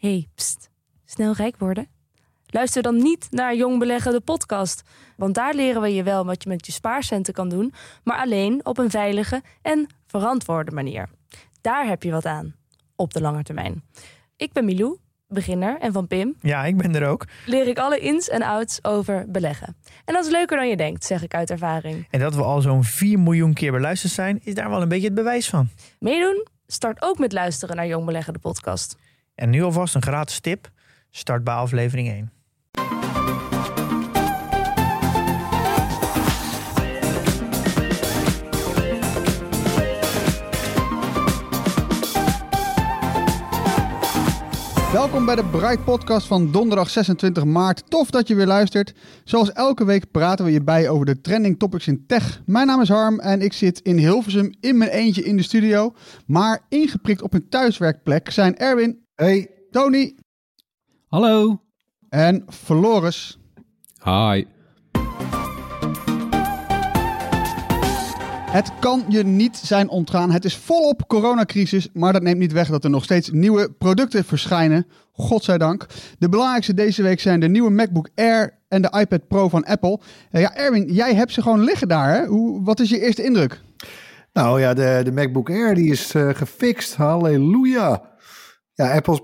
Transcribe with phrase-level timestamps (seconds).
[0.00, 0.70] hey, pst,
[1.04, 1.88] snel rijk worden?
[2.46, 4.82] Luister dan niet naar Jong Beleggen, de podcast.
[5.16, 7.72] Want daar leren we je wel wat je met je spaarcenten kan doen,
[8.04, 11.08] maar alleen op een veilige en verantwoorde manier.
[11.60, 12.54] Daar heb je wat aan,
[12.96, 13.82] op de lange termijn.
[14.36, 17.26] Ik ben Milou, beginner, en van Pim Ja, ik ben er ook.
[17.46, 19.76] leer ik alle ins en outs over beleggen.
[20.04, 22.06] En dat is leuker dan je denkt, zeg ik uit ervaring.
[22.10, 25.06] En dat we al zo'n 4 miljoen keer beluisterd zijn, is daar wel een beetje
[25.06, 25.68] het bewijs van.
[25.98, 26.46] Meedoen?
[26.66, 28.96] Start ook met luisteren naar Jong Beleggen, de podcast.
[29.40, 30.70] En nu alvast een gratis tip.
[31.10, 32.32] Start bij aflevering 1.
[44.92, 47.90] Welkom bij de Bright Podcast van donderdag 26 maart.
[47.90, 48.94] Tof dat je weer luistert.
[49.24, 52.42] Zoals elke week praten we je bij over de trending topics in tech.
[52.46, 55.94] Mijn naam is Harm en ik zit in Hilversum in mijn eentje in de studio.
[56.26, 60.14] Maar ingeprikt op een thuiswerkplek zijn Erwin, Hey, Tony
[61.08, 61.60] Hallo.
[62.08, 63.38] en Floris.
[64.04, 64.44] Hi.
[68.50, 70.30] Het kan je niet zijn ontgaan.
[70.30, 74.24] Het is volop coronacrisis, maar dat neemt niet weg dat er nog steeds nieuwe producten
[74.24, 74.86] verschijnen.
[75.12, 75.86] Godzijdank.
[76.18, 80.00] De belangrijkste deze week zijn de nieuwe MacBook Air en de iPad Pro van Apple.
[80.30, 82.14] Eh, ja, Erwin, jij hebt ze gewoon liggen daar.
[82.14, 82.26] Hè?
[82.26, 83.60] Hoe, wat is je eerste indruk?
[84.32, 86.94] nou ja, de, de MacBook Air die is eh, gefixt.
[86.94, 88.08] Halleluja.
[88.80, 89.20] Ja, Apple's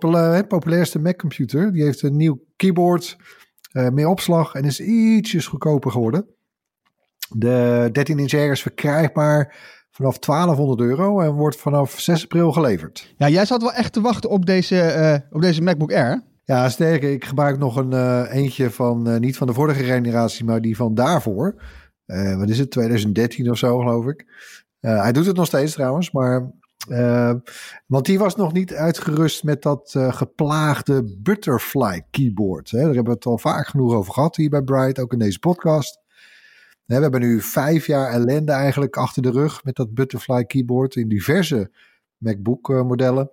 [0.48, 1.72] populairste Mac-computer.
[1.72, 3.16] Die heeft een nieuw keyboard,
[3.72, 6.26] eh, meer opslag en is ietsjes goedkoper geworden.
[7.28, 9.56] De 13-inch Air is verkrijgbaar
[9.90, 13.14] vanaf 1200 euro en wordt vanaf 6 april geleverd.
[13.16, 16.22] Ja, jij zat wel echt te wachten op deze, eh, op deze MacBook Air.
[16.44, 20.60] Ja, sterker, ik gebruik nog een eh, eentje van, niet van de vorige generatie, maar
[20.60, 21.62] die van daarvoor.
[22.36, 24.26] Wat is het, 2013 of zo, geloof ik.
[24.80, 26.50] Hij doet het nog steeds trouwens, maar.
[26.88, 27.34] Eh,
[27.86, 32.70] want die was nog niet uitgerust met dat eh, geplaagde butterfly keyboard.
[32.70, 32.78] Hè.
[32.78, 35.38] Daar hebben we het al vaak genoeg over gehad hier bij Bright, ook in deze
[35.38, 36.00] podcast.
[36.84, 41.08] We hebben nu vijf jaar ellende eigenlijk achter de rug met dat butterfly keyboard in
[41.08, 41.70] diverse
[42.16, 43.30] MacBook modellen.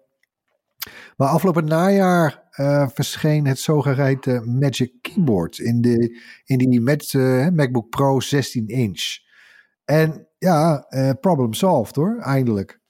[1.17, 7.13] Maar afgelopen najaar eh, verscheen het zogeheten Magic Keyboard in, de, in die met,
[7.53, 9.17] MacBook Pro 16 inch.
[9.85, 10.87] En ja,
[11.19, 12.81] problem solved hoor, eindelijk.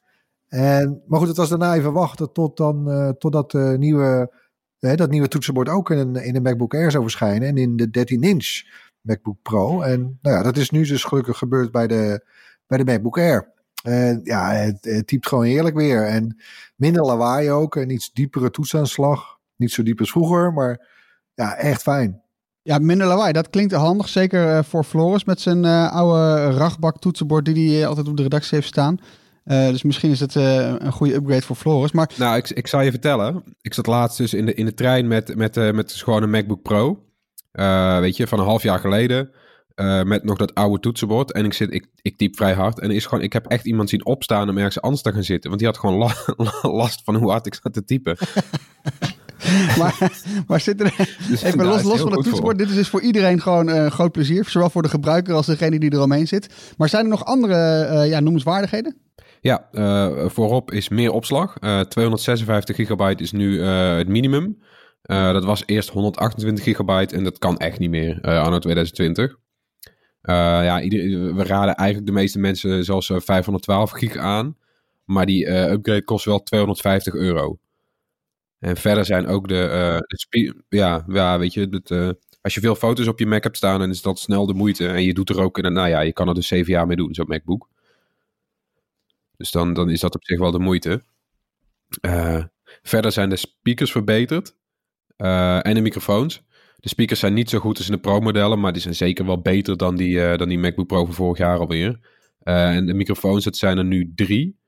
[0.53, 4.33] En, maar goed, het was daarna even wachten tot dan, eh, totdat de nieuwe,
[4.79, 7.47] eh, dat nieuwe toetsenbord ook in een, in de MacBook Air zou verschijnen.
[7.47, 8.61] En in de 13 inch
[9.01, 9.81] MacBook Pro.
[9.81, 12.25] En nou ja, dat is nu dus gelukkig gebeurd bij de,
[12.67, 13.51] bij de MacBook Air.
[13.83, 16.07] En ja, het, typt gewoon heerlijk weer.
[16.07, 16.41] En
[16.75, 17.75] minder lawaai ook.
[17.75, 19.37] Een iets diepere toetsaanslag.
[19.55, 20.87] Niet zo diep als vroeger, maar
[21.33, 22.21] ja, echt fijn.
[22.61, 23.33] Ja, minder lawaai.
[23.33, 24.09] Dat klinkt handig.
[24.09, 28.23] Zeker eh, voor Floris met zijn eh, oude rachtbak toetsenbord die hij altijd op de
[28.23, 28.99] redactie heeft staan.
[29.43, 31.91] Eh, dus misschien is het eh, een goede upgrade voor Floris.
[31.91, 33.43] Maar Nou, ik, ik zal je vertellen.
[33.61, 36.23] Ik zat laatst dus in de, in de trein met, met, eh, met dus gewoon
[36.23, 37.03] een MacBook Pro.
[37.99, 39.29] Weet je, van een half jaar geleden.
[40.03, 41.31] met nog dat oude toetsenbord.
[41.31, 42.79] En ik, zit, ik, ik typ vrij hard.
[42.79, 45.23] En er is gewoon, ik heb echt iemand zien opstaan om ergens anders te gaan
[45.23, 45.49] zitten.
[45.49, 46.35] Want die had gewoon la-
[46.81, 48.17] last van hoe hard ik zat te typen.
[49.79, 50.11] maar,
[50.47, 50.95] maar zit er
[51.29, 52.57] Dus even los, los van het toetsenbord.
[52.57, 54.49] Dit is dus voor iedereen gewoon een groot plezier.
[54.49, 56.49] Zowel voor de gebruiker als degene die eromheen zit.
[56.77, 58.97] Maar zijn er nog andere eh, ja, noemenswaardigheden?
[59.43, 61.57] Ja, eh, voorop is meer opslag.
[61.59, 64.61] Eh 256 gigabyte is nu eh, het minimum.
[65.01, 69.37] Eh, dat was eerst 128 gigabyte en dat kan echt niet meer eh anno 2020.
[70.21, 70.79] Eh, ja,
[71.33, 74.57] we raden eigenlijk de meeste mensen zelfs eh, 512 gig aan.
[75.05, 77.57] Maar die eh, upgrade kost wel 250 euro.
[78.59, 79.57] En verder zijn ook de...
[79.67, 79.97] eh,
[80.69, 82.09] ja, weet je, het, eh,
[82.41, 84.87] als je veel foto's op je Mac hebt staan, dan is dat snel de moeite.
[84.87, 85.61] En je doet er ook...
[85.61, 87.69] Nou ja, je kan er dus zeven jaar mee doen, zo'n MacBook.
[89.37, 91.03] Dus dan, dan is dat op zich wel de moeite.
[92.01, 92.43] Eh,
[92.81, 94.55] verder zijn de speakers verbeterd.
[95.17, 96.43] eh, en de microfoons.
[96.75, 99.41] De speakers zijn niet zo goed als in de Pro-modellen, maar die zijn zeker wel
[99.41, 101.99] beter dan die, eh, dan die MacBook Pro van vorig jaar alweer.
[102.43, 104.59] En de microfoons, dat zijn er nu drie.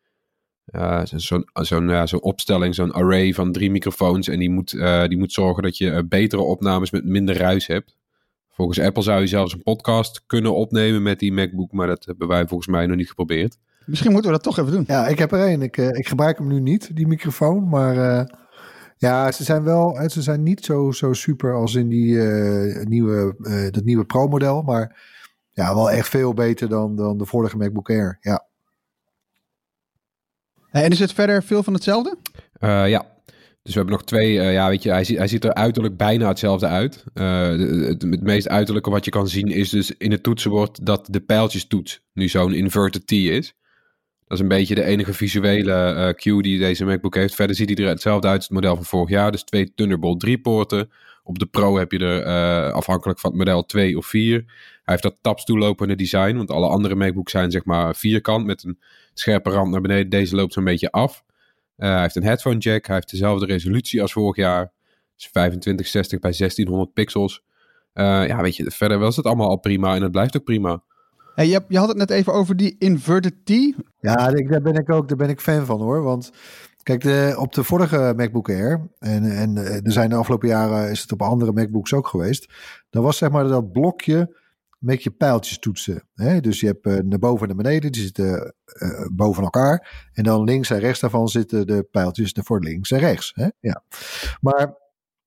[1.04, 4.28] Zo'n opstelling, zo'n array van drie microfoons.
[4.28, 4.70] En die moet,
[5.08, 7.98] die moet zorgen dat je betere opnames met minder ruis hebt.
[8.50, 12.28] Volgens Apple zou je zelfs een podcast kunnen opnemen met die MacBook, maar dat hebben
[12.28, 13.58] wij volgens mij nog niet geprobeerd.
[13.86, 14.84] Misschien moeten we dat toch even doen.
[14.88, 15.62] Ja, ik heb er één.
[15.62, 17.70] Ik, eh, ik gebruik hem nu niet, die microfoon.
[17.70, 18.26] Maar eh,
[18.98, 23.36] ja, ze zijn wel, ze zijn niet zo, zo super als in die eh, nieuwe,
[23.44, 24.62] eh, dat nieuwe Pro-model.
[24.62, 25.04] Maar
[25.52, 28.18] ja, wel echt veel beter dan, dan de vorige MacBook Air.
[28.22, 28.46] Ja.
[30.72, 32.18] En is het verder veel van hetzelfde?
[32.54, 33.14] Eh, ja.
[33.64, 34.40] Dus we hebben nog twee.
[34.40, 37.04] eh, ja, weet je, hij, ziet- hij ziet er uiterlijk bijna hetzelfde uit.
[37.14, 37.48] Eh,
[37.88, 41.20] het, het meest uiterlijke wat je kan zien is dus in het toetsenbord dat de
[41.20, 43.54] pijltjestoets nu zo'n inverted T is.
[44.28, 47.36] Dat is een beetje de enige visuele uh, cue die deze MacBook heeft.
[47.36, 49.32] Verder ziet hij er hetzelfde uit als het model van vorig jaar.
[49.32, 50.92] Dus twee Thunderbolt 3 poorten.
[51.24, 54.34] Op de Pro heb je er uh, afhankelijk van het model 2 of 4.
[54.38, 54.48] Hij
[54.84, 56.36] heeft dat tapstoellopende design.
[56.36, 58.80] Want alle andere MacBooks zijn zeg maar vierkant met een
[59.14, 60.10] scherpe rand naar beneden.
[60.10, 61.24] Deze loopt zo'n beetje af.
[61.78, 62.86] Uh, hij heeft een headphone jack.
[62.86, 64.72] Hij heeft dezelfde resolutie als vorig jaar.
[65.16, 67.44] Dus 2560 bij 1600 pixels.
[67.94, 70.84] ja, weet je, verder was het allemaal al prima en het blijft ook prima.
[71.36, 73.50] Je, je had het net even over die inverted T.
[74.00, 76.04] Ja, daar ben ik ook daar ben ik fan van hoor.
[76.04, 76.32] Want
[76.84, 81.02] kijk, de, op de vorige MacBook Air, en, en er zijn de afgelopen jaren is
[81.02, 82.54] het op andere MacBooks ook geweest.
[82.90, 84.44] Dan was zeg maar dat blokje
[84.86, 86.04] met je pijltjes toetsen.
[86.14, 86.40] Hè?
[86.40, 90.08] Dus je hebt uh, naar boven en naar beneden, die zitten uh, boven elkaar.
[90.14, 93.32] En dan links en rechts daarvan zitten de pijltjes voor links en rechts.
[93.36, 93.48] Hè?
[93.60, 93.84] Ja.
[94.42, 94.78] Maar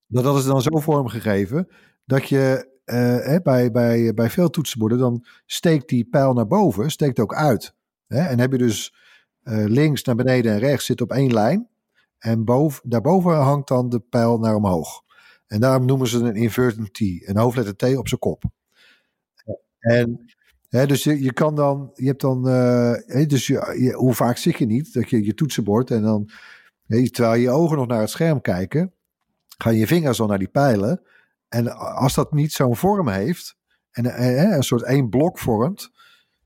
[0.07, 1.69] dat hadden ze dan zo vormgegeven
[2.05, 7.19] dat je uh, bij, bij, bij veel toetsenborden, dan steekt die pijl naar boven, steekt
[7.19, 7.75] ook uit.
[8.07, 8.21] Hè?
[8.21, 8.95] En heb je dus
[9.43, 11.69] uh, links naar beneden en rechts zit op één lijn.
[12.19, 15.03] En boven, daarboven hangt dan de pijl naar omhoog.
[15.47, 18.45] En daarom noemen ze een inverted T, een hoofdletter T op zijn kop.
[19.79, 20.35] En
[20.69, 24.59] hè, dus je, je kan dan, je hebt dan, uh, dus je, hoe vaak zit
[24.59, 26.31] je niet dat je je toetsenbord en dan,
[26.87, 28.93] terwijl je ogen nog naar het scherm kijken,
[29.59, 31.03] gaan je vingers dan naar die pijlen.
[31.49, 33.57] En als dat niet zo'n vorm heeft,
[33.91, 35.91] en eh, een soort één blok vormt,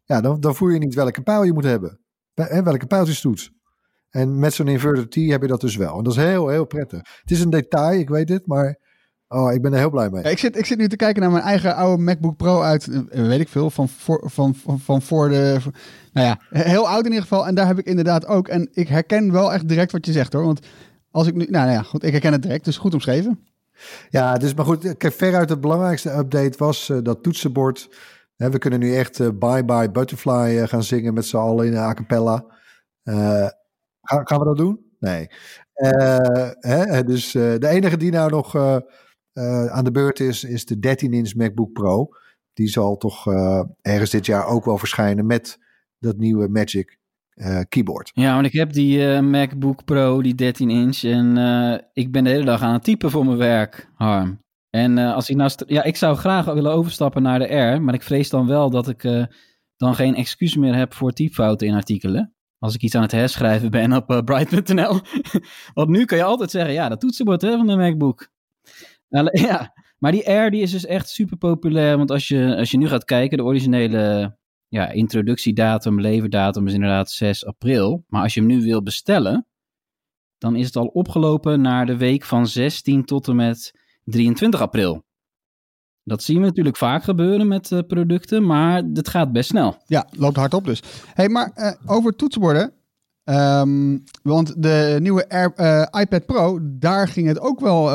[0.04, 2.00] ja, dan, dan voel je niet welke pijl je moet hebben.
[2.34, 3.50] Welke pijltjestoets.
[4.10, 5.98] En met zo'n inverted T heb je dat dus wel.
[5.98, 6.98] En dat is heel, heel prettig.
[7.20, 8.78] Het is een detail, ik weet het, maar
[9.28, 10.22] oh, ik ben er heel blij mee.
[10.22, 13.26] Ik, zit, ik zit nu te kijken naar mijn eigen oude MacBook Pro uit, eh,
[13.26, 15.58] weet ik veel, van voor, van, van, van voor de...
[16.12, 17.46] Nou ja, heel oud in ieder geval.
[17.46, 18.48] En daar heb ik inderdaad ook.
[18.48, 20.44] En ik herken wel echt direct wat je zegt hoor.
[20.44, 20.66] Want
[21.10, 21.44] als ik nu...
[21.44, 22.64] Nou, nou ja, goed, ik herken het direct.
[22.64, 23.51] Dus goed omschreven.
[24.08, 27.88] Ja, dus maar goed, veruit het belangrijkste update was uh, dat toetsenbord.
[28.36, 31.66] Hè, we kunnen nu echt uh, Bye Bye Butterfly uh, gaan zingen met z'n allen
[31.66, 32.44] in a cappella.
[34.02, 34.90] Gaan, gaan, we dat doen?
[34.98, 35.26] Nee.
[36.60, 38.56] Hè, dus de enige die nou nog
[39.68, 42.08] aan de beurt is, is de 13-inch MacBook Pro.
[42.52, 43.26] Die zal toch
[43.82, 45.58] ergens dit jaar ook wel verschijnen met
[45.98, 46.98] dat nieuwe Magic
[47.34, 48.10] uh, keyboard.
[48.14, 51.02] Ja, want ik heb die uh, MacBook Pro, die 13 inch.
[51.02, 54.40] En uh, ik ben de hele dag aan het typen voor mijn werk, Harm.
[54.70, 55.50] En als ik nou...
[55.66, 57.82] Ja, ik zou graag willen overstappen naar de R.
[57.82, 59.28] Maar ik vrees dan wel dat ik
[59.76, 62.34] dan geen excuus meer heb voor typfouten in artikelen.
[62.58, 65.00] Als ik iets aan het herschrijven ben op bright.nl.
[65.74, 68.28] want nu kan je altijd zeggen, ja, dat toetsenbord hè, van de MacBook.
[69.32, 71.96] ja, maar die R die is dus echt super populair.
[71.96, 74.36] Want als je, als je nu gaat kijken, de originele
[74.72, 78.04] ja, introductiedatum, leverdatum is inderdaad 6 april.
[78.08, 79.46] Maar als je hem nu wil bestellen,
[80.38, 83.74] dan is het al opgelopen naar de week van 16 tot en met
[84.04, 85.04] 23 april.
[86.04, 89.76] Dat zien we natuurlijk vaak gebeuren met uh, producten, maar het gaat best snel.
[89.86, 90.82] Ja, loopt hard op dus.
[91.14, 92.72] hey, maar uh, over toetsenborden.
[93.24, 97.90] Um, want de nieuwe uh, iPad Pro, daar ging het ook wel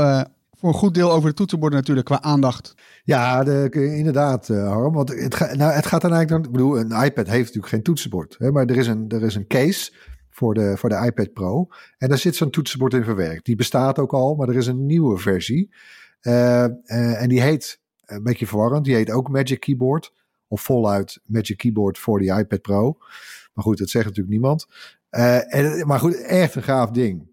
[0.58, 2.74] voor een goed deel over de toetsenborden natuurlijk qua aandacht.
[3.04, 4.94] Ja, de, inderdaad, uh, Harm.
[4.94, 6.46] Want het, nou, het gaat dan eigenlijk...
[6.46, 8.36] Ik bedoel, een iPad heeft natuurlijk geen toetsenbord.
[8.38, 9.94] Hè, maar er is, een, er is een case
[10.30, 11.68] voor de, voor de iPad Pro.
[11.98, 13.46] En daar zit zo'n toetsenbord in verwerkt.
[13.46, 15.74] Die bestaat ook al, maar er is een nieuwe versie.
[16.22, 20.14] Uh, uh, en die heet, een beetje verwarrend, die heet ook Magic Keyboard.
[20.48, 22.98] Of voluit Magic Keyboard voor die iPad Pro.
[23.54, 24.68] Maar goed, dat zegt natuurlijk niemand.
[25.10, 27.28] en, maar goed, echt een gaaf ding.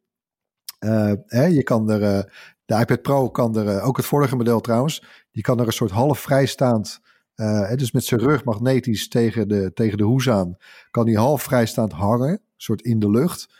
[1.26, 2.32] hè, je kan er
[2.64, 5.90] de iPad Pro kan er, ook het vorige model trouwens, die kan er een soort
[5.90, 7.00] half vrijstaand,
[7.36, 10.56] uh, dus met zijn rug magnetisch tegen de, tegen de hoes aan,
[10.90, 13.54] kan die half vrijstaand hangen, een soort in de lucht.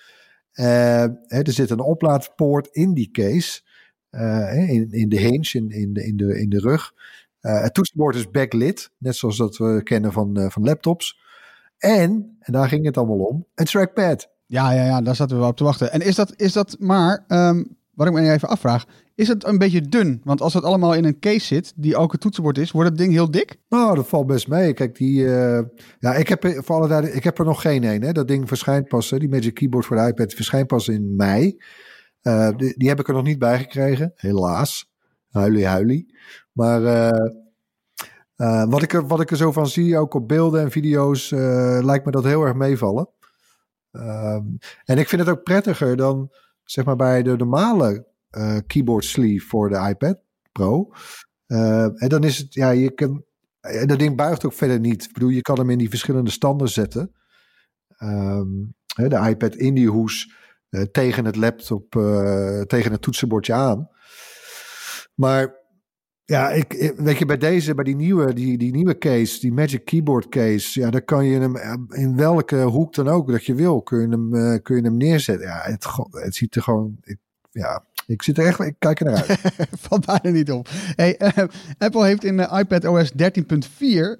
[0.50, 3.60] Hè, er zit een oplaadpoort in die case,
[4.68, 6.92] in, in de hinge, in, in, de, in, de, in de rug.
[7.40, 11.18] het toetsenbord is backlit, net zoals dat we kennen van, van laptops.
[11.78, 14.28] En, en daar ging het allemaal om, een trackpad.
[14.46, 15.92] Ja, ja, ja, daar zaten we op te wachten.
[15.92, 18.84] En is dat, is dat maar, um, wat ik me even afvraag,
[19.14, 20.20] is het een beetje dun?
[20.24, 22.98] Want als het allemaal in een case zit, die ook een toetsenbord is, wordt het
[22.98, 23.56] ding heel dik?
[23.68, 24.72] Nou, dat valt best mee.
[24.72, 25.60] Kijk, die, uh,
[25.98, 28.02] ja, ik heb, voor alle ik heb er nog geen een.
[28.02, 28.12] Hè.
[28.12, 31.62] Dat ding verschijnt pas, die Magic Keyboard voor de iPad verschijnt pas in mei.
[32.22, 34.92] Uh, die, die, heb ik er nog niet bij gekregen, helaas.
[35.30, 36.14] Huilie, huilie.
[36.52, 36.82] Maar
[38.68, 41.30] wat, ik er, wat ik er zo van zie, ook op beelden en video's,
[41.80, 43.08] lijkt me dat heel erg meevallen.
[43.94, 44.44] Ehm,
[44.84, 46.30] en ik vind het ook prettiger dan
[46.64, 50.18] zeg maar bij de normale uh, keyboard sleeve voor de iPad
[50.52, 50.90] Pro.
[51.46, 53.24] Uh, en dan is het, ja, je kan,
[53.86, 55.04] dat ding buigt ook verder niet.
[55.04, 57.14] Ik bedoel, je kan hem in die verschillende standen zetten.
[57.98, 60.32] Um, de iPad in die hoes
[60.70, 61.90] uh, tegen het laptop,
[62.66, 63.88] tegen het toetsenbordje aan.
[65.14, 65.63] Maar
[66.26, 69.84] Ja, ik, weet je, bij deze, bij die nieuwe, die, die nieuwe case, die Magic
[69.84, 73.54] Keyboard case, ja, daar kan je hem eh, in welke hoek dan ook dat je
[73.54, 75.46] wil, kun je hem, eh, kun je hem neerzetten.
[75.46, 77.18] Ja, het, het ziet er gewoon, ik,
[77.50, 79.40] ja, ik zit er echt, ik kijk er naar uit.
[79.80, 80.68] Valt bijna niet op.
[80.96, 81.44] Hey, eh,
[81.78, 83.16] Apple heeft in uh, iPad OS 13.4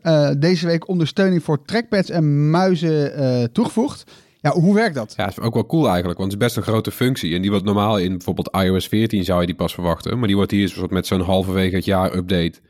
[0.03, 4.05] eh, deze week ondersteuning voor trackpads en muizen toegevoegd.
[4.45, 5.15] Ja, hoe werkt dat?
[5.17, 7.35] Ja, dat is ook wel cool eigenlijk, want het is best een grote functie.
[7.35, 10.19] En die wordt normaal in bijvoorbeeld iOS 14 zou je die pas verwachten.
[10.19, 12.61] Maar die wordt hier soort met zo'n halverwege het jaar update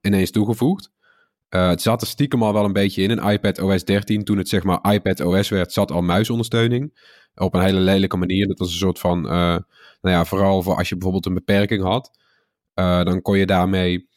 [0.00, 0.90] ineens toegevoegd.
[1.48, 3.10] Eh, het zat er stiekem al wel een beetje in.
[3.10, 7.10] In iPad OS 13, toen het zeg maar iPad OS werd, zat al muisondersteuning.
[7.34, 8.46] Op een hele lelijke manier.
[8.46, 9.64] Dat was een soort van, eh, nou
[10.00, 12.10] ja, vooral voor als je bijvoorbeeld een beperking had.
[12.74, 14.08] eh, dan kon je daarmee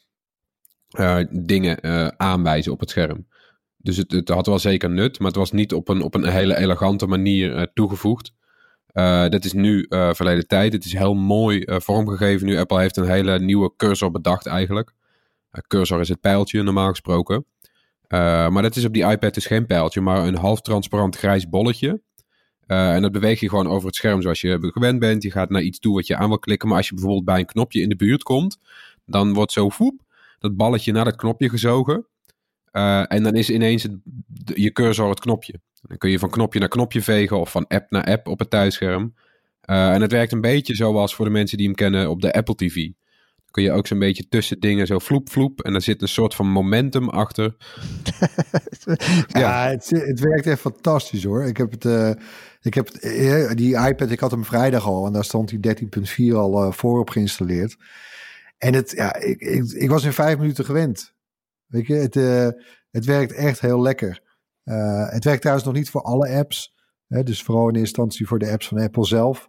[1.29, 1.83] dingen
[2.19, 3.27] aanwijzen op het scherm.
[3.87, 6.27] Dus het, het had wel zeker nut, maar het was niet op een, op een
[6.27, 8.33] hele elegante manier eh, toegevoegd.
[8.87, 10.73] Eh dat is nu eh, verleden tijd.
[10.73, 12.57] Het is heel mooi vormgegeven nu.
[12.57, 14.93] Apple heeft een hele nieuwe cursor bedacht eigenlijk.
[15.67, 17.45] Cursor is het pijltje normaal gesproken.
[18.07, 22.01] Maar dat is op die iPad dus geen pijltje, maar een half transparant grijs bolletje.
[22.65, 25.23] En dat beweeg je gewoon over het scherm zoals je gewend bent.
[25.23, 26.67] Je gaat naar iets toe wat je aan wil klikken.
[26.67, 28.57] Maar als je bijvoorbeeld bij een knopje in de buurt komt,
[29.05, 30.01] dan wordt zo voep,
[30.39, 32.05] dat balletje naar dat knopje gezogen.
[32.77, 33.91] Eh, en dan is ineens het,
[34.43, 35.59] je cursor het knopje.
[35.81, 38.49] Dan kun je van knopje naar knopje vegen of van app naar app op het
[38.49, 39.13] thuisscherm.
[39.61, 42.33] Eh, en het werkt een beetje zoals voor de mensen die hem kennen op de
[42.33, 42.75] Apple TV.
[42.75, 45.61] Dan kun je ook zo'n beetje tussen dingen zo vloep vloep.
[45.61, 47.55] En er zit een soort van momentum achter.
[49.27, 51.43] Ja, het, het werkt echt fantastisch hoor.
[51.43, 52.11] Ik heb het, eh,
[52.61, 52.89] ik heb
[53.57, 56.99] die iPad, ik had hem vrijdag al en daar stond die 13.4 al eh, voor
[56.99, 57.77] op geïnstalleerd.
[58.57, 61.15] En het, ja, ik, ik, ik was in vijf minuten gewend.
[61.67, 62.49] Weet je, het, eh,
[62.91, 64.21] het werkt echt heel lekker.
[64.63, 66.75] Eh, het werkt trouwens nog niet voor alle apps.
[67.07, 69.47] Hè, dus vooral in instantie voor de apps van Apple zelf.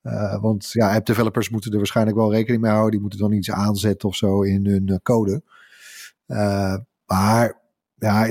[0.00, 2.90] Eh, want ja, app developers moeten er waarschijnlijk wel rekening mee houden.
[2.90, 5.42] Die moeten dan iets aanzetten of zo in hun code.
[7.06, 7.60] Maar
[7.94, 8.26] ja,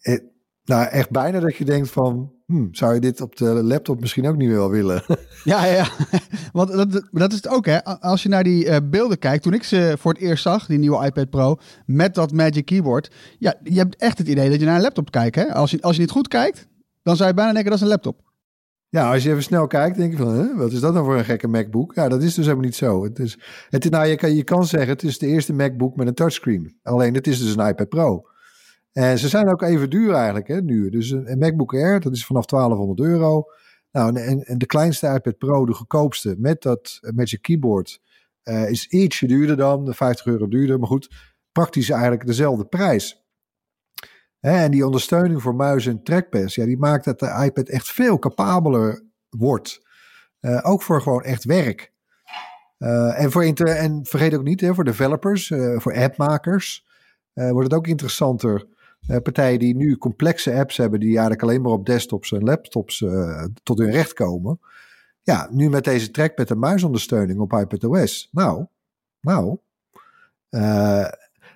[0.00, 0.24] het,
[0.66, 4.28] nou, echt bijna dat je denkt van, hmm, zou je dit op de laptop misschien
[4.28, 5.02] ook niet wel willen?
[5.44, 5.88] Ja, ja, ja.
[6.52, 7.84] Want dat, dat is het ook, hè.
[7.84, 10.78] Als je naar die eh, beelden kijkt, toen ik ze voor het eerst zag, die
[10.78, 13.10] nieuwe iPad Pro, met dat Magic Keyboard.
[13.38, 15.54] Ja, je hebt echt het idee dat je naar een laptop kijkt, hè.
[15.54, 16.66] Als je, als je niet goed kijkt,
[17.02, 18.20] dan zou je bijna denken dat is een laptop.
[18.88, 21.16] ja, als je even snel kijkt, denk je van, hè, wat is dat nou voor
[21.16, 21.94] een gekke MacBook?
[21.94, 23.04] Ja, dat is dus helemaal niet zo.
[23.04, 26.06] Het is, het, nou, je, kan, je kan zeggen, het is de eerste MacBook met
[26.06, 26.78] een touchscreen.
[26.82, 28.24] Alleen, het is dus een iPad Pro.
[28.96, 30.90] En ze zijn ook even duur eigenlijk, hè, nu.
[30.90, 33.44] Dus een, MacBook Air, dat is vanaf 1200 euro.
[33.92, 38.00] Nou, en, en de kleinste iPad Pro, de goedkoopste, met dat eh, Magic Keyboard,
[38.42, 40.78] eh, is ietsje duurder dan, de 50 euro duurder.
[40.78, 41.10] Maar goed,
[41.52, 43.24] praktisch eigenlijk dezelfde prijs.
[44.40, 48.18] En die ondersteuning voor muis en trackpads, ja, die maakt dat de iPad echt veel
[48.18, 49.86] capabeler wordt.
[50.40, 51.94] Eh, ook voor gewoon echt werk.
[52.78, 56.86] Eh, en, voor inter en vergeet ook niet, hè, voor developers, eh, voor appmakers,
[57.32, 58.66] eh, wordt het ook interessanter.
[59.06, 63.02] Eh, partijen die nu complexe apps hebben, die eigenlijk alleen maar op desktops en laptops
[63.02, 64.60] eh, tot hun recht komen.
[65.22, 68.28] Ja, nu met deze trackpad en muisondersteuning op iPadOS.
[68.32, 68.66] Nou,
[69.20, 69.58] nou.
[70.48, 71.06] eh,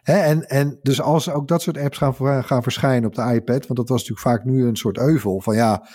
[0.00, 3.66] Hè, en, en dus als ook dat soort apps gaan, gaan verschijnen op de iPad,
[3.66, 5.86] want dat was natuurlijk vaak nu een soort euvel van ja,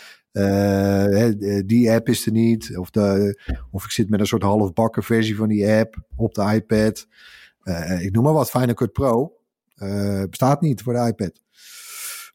[1.66, 3.40] die app is er niet, of, de,
[3.72, 7.08] of ik zit met een soort halfbakken versie van die app op de iPad.
[8.00, 9.35] Ik noem maar wat, Final Cut Pro
[9.76, 11.42] eh, bestaat niet voor de iPad.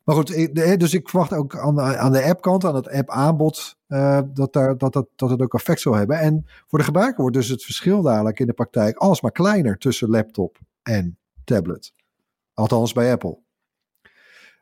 [0.05, 4.21] Maar goed, dus ik verwacht ook aan de, aan de appkant, aan het app-aanbod, eh,
[4.33, 6.19] dat, daar, dat, dat, dat het ook effect zal hebben.
[6.19, 10.11] En voor de gebruiker wordt dus het verschil dadelijk in de praktijk alsmaar kleiner tussen
[10.11, 11.93] laptop en tablet.
[12.55, 13.39] Althans bij Apple.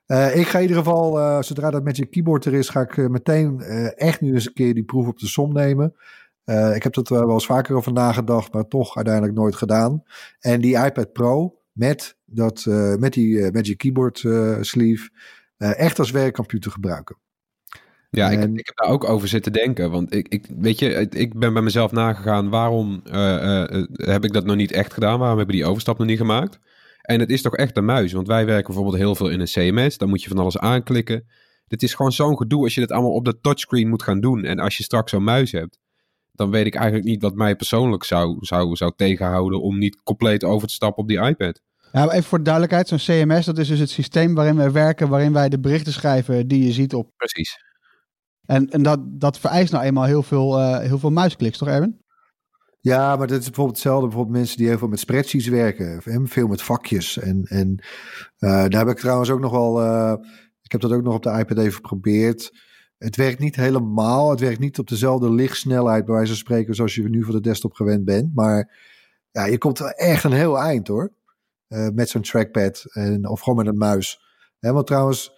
[0.07, 3.61] Eh, ik ga in ieder geval, zodra dat Magic Keyboard er is, ga ik meteen
[3.97, 5.95] echt nu eens een keer die proef op de som nemen.
[6.75, 10.03] Ik heb er wel eens vaker over nagedacht, maar toch uiteindelijk nooit gedaan.
[10.41, 15.11] En die iPad Pro met, dat, eh, met die eh, Magic Keyboard eh, sleeve
[15.59, 17.17] echt als werkcomputer gebruiken.
[18.11, 19.91] Ja, ik, En- ik heb daar ook over zitten denken.
[19.91, 22.49] Want ik, ik weet je, ik- ben bij mezelf nagegaan.
[22.51, 23.03] Waarom
[23.93, 25.19] heb ik dat nog niet echt gedaan?
[25.19, 26.59] Waarom hebben we die overstap nog niet gemaakt?
[27.03, 28.13] En het is toch echt een muis.
[28.13, 29.99] Want wij werken bijvoorbeeld heel veel in een CMS.
[29.99, 31.27] Dan moet je van alles aanklikken.
[31.67, 34.45] Dit is gewoon zo'n gedoe als je dit allemaal op de touchscreen moet gaan doen.
[34.45, 35.79] En als je straks zo'n muis hebt,
[36.33, 40.45] dan weet ik eigenlijk niet wat mij persoonlijk zou, zou, zou tegenhouden om niet compleet
[40.45, 41.63] over te stappen op die iPad.
[41.93, 44.71] Ja, maar even voor de duidelijkheid, zo'n CMS, dat is dus het systeem waarin we
[44.71, 47.11] werken, waarin wij de berichten schrijven die je ziet op.
[47.17, 47.67] Precies.
[48.47, 52.01] En, en dat, dat vereist nou eenmaal heel veel, eh, heel veel muiskliks, toch Erwin?
[52.81, 54.07] Ja, maar dat is bijvoorbeeld hetzelfde.
[54.07, 56.03] Bijvoorbeeld mensen die heel veel met spreadsheets werken.
[56.29, 57.19] Veel met vakjes.
[57.19, 57.85] En, en
[58.39, 59.81] eh, daar heb ik trouwens ook nog wel...
[59.83, 60.13] eh,
[60.63, 62.53] ik heb dat ook nog op de iPad even geprobeerd.
[62.99, 64.31] Het werkt niet helemaal.
[64.31, 67.41] Het werkt niet op dezelfde lichtsnelheid, bij wijze van spreken, zoals je nu van de
[67.41, 68.35] desktop gewend bent.
[68.35, 68.77] Maar
[69.31, 71.13] ja, je komt wel echt een heel eind hoor.
[71.69, 74.21] Eh, met zo'n trackpad en, of gewoon met een muis.
[74.59, 75.33] Hè, want trouwens,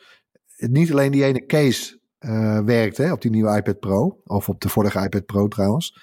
[0.56, 4.60] niet alleen die ene case eh, werkt hè, op die nieuwe iPad Pro, of op
[4.60, 5.99] de vorige iPad Pro trouwens.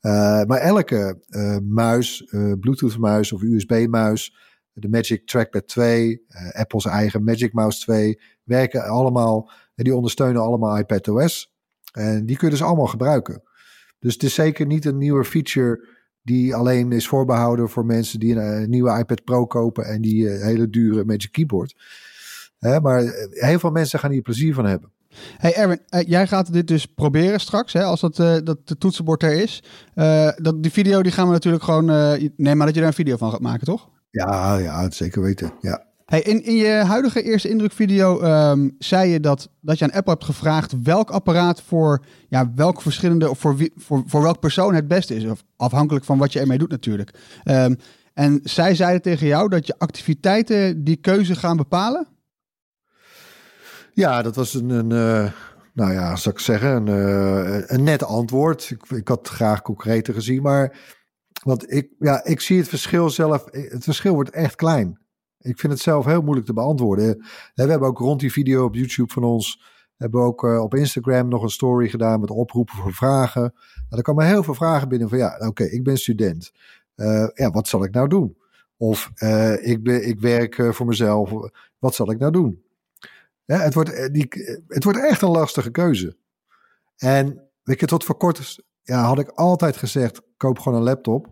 [0.00, 4.36] Uh, maar elke uh, muis, uh, Bluetooth muis of USB muis,
[4.72, 10.78] de Magic Trackpad 2, Apple's eigen Magic Mouse 2, werken allemaal en die ondersteunen allemaal
[10.78, 11.54] iPadOS.
[11.92, 13.42] En die kun je dus allemaal gebruiken.
[13.98, 15.88] Dus het is zeker niet een nieuwe feature
[16.22, 20.70] die alleen is voorbehouden voor mensen die een, nieuwe iPad Pro kopen en die hele
[20.70, 21.76] dure Magic Keyboard.
[22.58, 24.90] maar heel veel mensen gaan hier plezier van hebben.
[25.36, 29.22] Hey Erwin, jij gaat dit dus proberen straks, hè, als dat, uh, dat de toetsenbord
[29.22, 29.62] er is.
[29.94, 31.84] Uh, dat, die video die gaan we natuurlijk gewoon...
[32.36, 33.88] neem maar dat je daar een video van gaat maken, toch?
[34.10, 35.89] Ja, ja zeker weten, ja.
[36.10, 40.12] Hey, in, in je huidige eerste indrukvideo um, zei je dat, dat je aan Apple
[40.12, 44.74] hebt gevraagd welk apparaat voor ja, welk verschillende of voor, wie, voor, voor welk persoon
[44.74, 45.24] het beste is.
[45.24, 47.18] Of afhankelijk van wat je ermee doet natuurlijk.
[47.44, 47.76] Um,
[48.14, 52.06] en zij zeiden tegen jou dat je activiteiten die keuze gaan bepalen?
[53.92, 54.90] Ja, dat was een, een
[55.24, 55.32] uh,
[55.72, 58.70] nou ja, zou ik zeggen, een, uh, een net antwoord.
[58.70, 60.76] Ik, ik had graag concreter gezien, maar
[61.42, 64.98] want ik, ja, ik zie het verschil zelf, het verschil wordt echt klein.
[65.40, 67.18] Ik vind het zelf heel moeilijk te beantwoorden.
[67.54, 69.62] We hebben ook rond die video op YouTube van ons,
[69.96, 73.42] hebben we ook uh, op Instagram nog een story gedaan met oproepen voor vragen.
[73.42, 76.52] Nou, er komen heel veel vragen binnen van ja, oké, ik ben student.
[77.34, 78.38] ja, wat zal ik nou doen?
[78.76, 79.10] Of
[79.60, 81.32] ik, ben, ik werk voor mezelf,
[81.78, 82.62] wat zal ik nou doen?
[83.56, 84.28] Het, wordt, eh, die,
[84.68, 86.16] het wordt echt een lastige keuze.
[86.96, 91.28] En weet je, tot voor kort ja, had ik altijd gezegd: koop gewoon een laptop.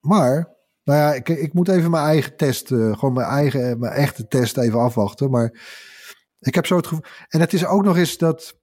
[0.00, 3.92] Maar, nou ja, ik, ik moet even mijn eigen test, uh, gewoon mijn eigen, mijn
[3.92, 5.30] echte test even afwachten.
[5.30, 5.60] Maar
[6.38, 7.04] ik heb zo het gevoel.
[7.28, 8.58] En het is ook nog eens dat,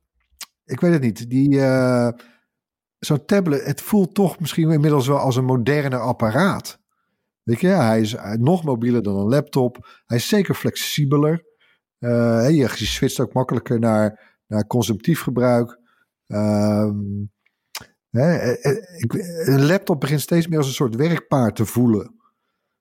[0.66, 1.50] ik weet het niet, die.
[1.50, 2.10] Uh,
[3.00, 6.80] Zo'n tablet, het voelt toch misschien inmiddels wel als een moderner apparaat.
[7.44, 10.02] Weet je, hij is nog mobieler dan een laptop.
[10.06, 11.46] Hij is zeker flexibeler.
[11.98, 15.80] Je, je switcht ook makkelijker naar, naar consumptief gebruik.
[16.28, 17.32] Um,
[18.10, 18.56] hè,
[19.54, 22.16] een laptop begint steeds meer als een soort werkpaard te voelen.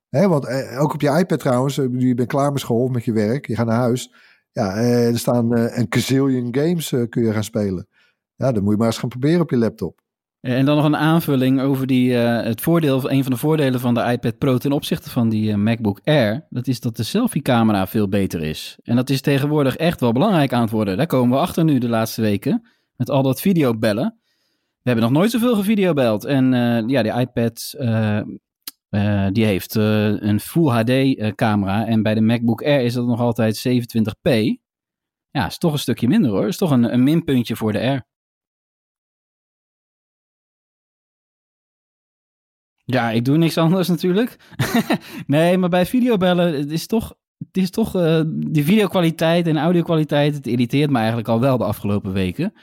[0.09, 3.55] Want ook op je iPad trouwens, je bent klaar met school met je werk, je
[3.55, 4.13] gaat naar huis.
[4.51, 7.87] Ja, er staan een gazillion games kun je gaan spelen.
[8.35, 10.01] Ja, dan moet je maar eens gaan proberen op je laptop.
[10.41, 14.01] En dan nog een aanvulling over die, het voordeel, een van de voordelen van de
[14.01, 16.45] iPad Pro ten opzichte van die MacBook Air.
[16.49, 18.79] Dat is dat de selfie-camera veel beter is.
[18.83, 20.97] En dat is tegenwoordig echt wel belangrijk aan het worden.
[20.97, 22.67] Daar komen we achter nu de laatste weken.
[22.95, 24.19] Met al dat videobellen.
[24.87, 26.25] We hebben nog nooit zoveel gevideobeld.
[26.25, 27.75] En uh, ja, die iPad
[29.33, 31.85] die heeft een Full HD-camera.
[31.85, 34.31] en bij de MacBook Air is dat nog altijd 27p.
[35.29, 36.47] Ja, is toch een stukje minder hoor.
[36.47, 38.05] Is toch een, een minpuntje voor de Air.
[42.83, 44.35] Ja, ik doe niks anders natuurlijk.
[45.27, 47.91] nee, maar bij videobellen, het is toch, het is toch
[48.27, 52.53] die videokwaliteit en audiokwaliteit, het irriteert me eigenlijk al wel de afgelopen weken.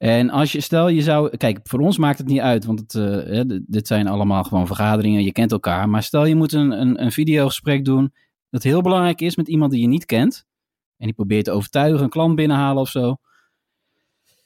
[0.00, 2.94] En als je, stel je zou, kijk, voor ons maakt het niet uit, want het,
[2.94, 5.88] uh, dit zijn allemaal gewoon vergaderingen, je kent elkaar.
[5.88, 8.12] Maar stel je moet een, een, een videogesprek doen
[8.50, 10.46] dat heel belangrijk is met iemand die je niet kent.
[10.96, 13.16] En die probeert te overtuigen, een klant binnenhalen of zo.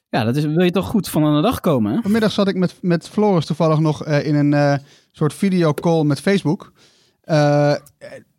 [0.08, 2.02] Ja, dat is, wil je toch goed van aan de dag komen.
[2.02, 4.74] Vanmiddag zat ik met, met Floris toevallig nog uh, in een uh,
[5.12, 6.72] soort videocall met Facebook.
[7.24, 7.74] Uh,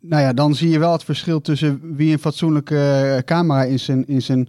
[0.00, 4.06] nou ja, dan zie je wel het verschil tussen wie een fatsoenlijke camera in zijn,
[4.06, 4.48] in zijn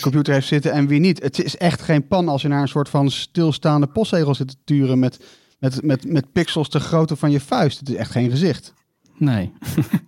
[0.00, 1.22] computer heeft zitten en wie niet.
[1.22, 4.56] Het is echt geen pan als je naar een soort van stilstaande postzegel zit te
[4.64, 5.18] turen met,
[5.58, 7.78] met, met, met pixels te grootte van je vuist.
[7.78, 8.74] Het is echt geen gezicht.
[9.18, 9.52] Nee.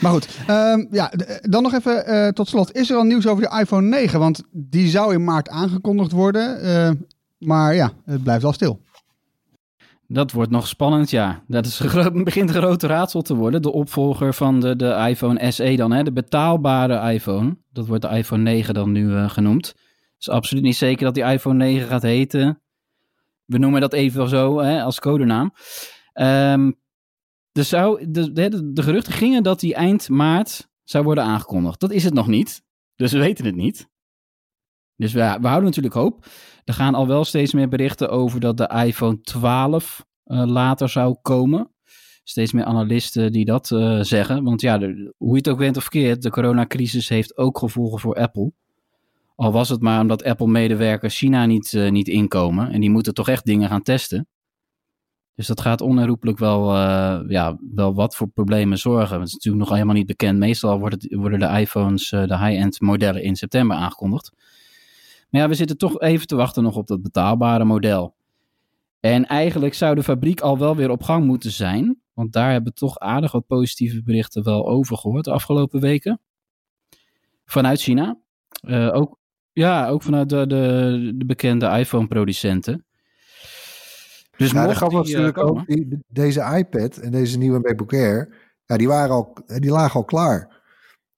[0.00, 2.76] Maar goed, um, ja, dan nog even uh, tot slot.
[2.76, 4.18] Is er al nieuws over de iPhone 9?
[4.18, 6.64] Want die zou in maart aangekondigd worden.
[6.64, 6.90] Uh,
[7.38, 8.80] maar ja, het blijft al stil.
[10.14, 11.44] Dat wordt nog spannend, ja.
[11.46, 11.78] Dat is
[12.12, 13.62] begint een grote raadsel te worden.
[13.62, 16.02] De opvolger van de, de iPhone SE dan, hè?
[16.02, 17.56] de betaalbare iPhone.
[17.72, 19.66] Dat wordt de iPhone 9 dan nu uh, genoemd.
[19.66, 19.76] Het
[20.18, 22.62] is absoluut niet zeker dat die iPhone 9 gaat heten.
[23.44, 25.52] We noemen dat even zo hè, als codenaam.
[27.52, 31.80] Dus zou, de, geruchten gingen dat die eind maart zou worden aangekondigd.
[31.80, 32.62] Dat is het nog niet.
[32.96, 33.88] Dus we weten het niet.
[34.96, 36.26] Dus we houden natuurlijk hoop.
[36.64, 40.88] Er gaan al wel steeds meer berichten over dat de iPhone 12 uh, eh, later
[40.88, 41.70] zou komen.
[42.22, 44.44] Steeds meer analisten die dat uh, zeggen.
[44.44, 44.78] Want ja,
[45.16, 48.52] hoe je het ook bent of verkeerd, de coronacrisis heeft ook gevolgen voor Apple.
[49.36, 52.70] Al was het maar omdat Apple-medewerkers China niet, uh, niet inkomen.
[52.70, 54.26] En die moeten toch echt dingen gaan testen.
[55.34, 56.76] Dus dat gaat onherroepelijk wel,
[57.28, 59.18] ja, wel wat voor problemen zorgen.
[59.18, 60.38] Het is natuurlijk nog helemaal niet bekend.
[60.38, 64.32] Meestal wordt het, worden de iPhones, de high-end modellen in september aangekondigd.
[65.34, 68.14] Maar ja, we zitten toch even te wachten nog op dat betaalbare model.
[69.00, 72.00] En eigenlijk zou de fabriek al wel weer op gang moeten zijn.
[72.12, 76.20] Want daar hebben we toch aardig wat positieve berichten wel over gehoord de afgelopen weken.
[77.44, 78.18] Vanuit China.
[78.62, 79.18] Uh, ook,
[79.52, 82.84] ja, ook vanuit de, de, de bekende iPhone-producenten.
[84.36, 88.28] Dus ja, mocht die, natuurlijk uh, ook die, deze iPad en deze nieuwe MacBook Air,
[88.66, 90.62] ja, die, waren al, die lagen al klaar.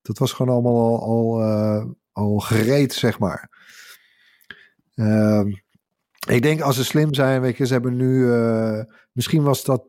[0.03, 3.56] Dat was gewoon allemaal al, al, uh, al gereed, zeg maar.
[4.97, 5.49] Ehm,
[6.29, 8.27] ik denk als ze slim zijn, weet je, ze hebben nu,
[9.13, 9.85] misschien was dat,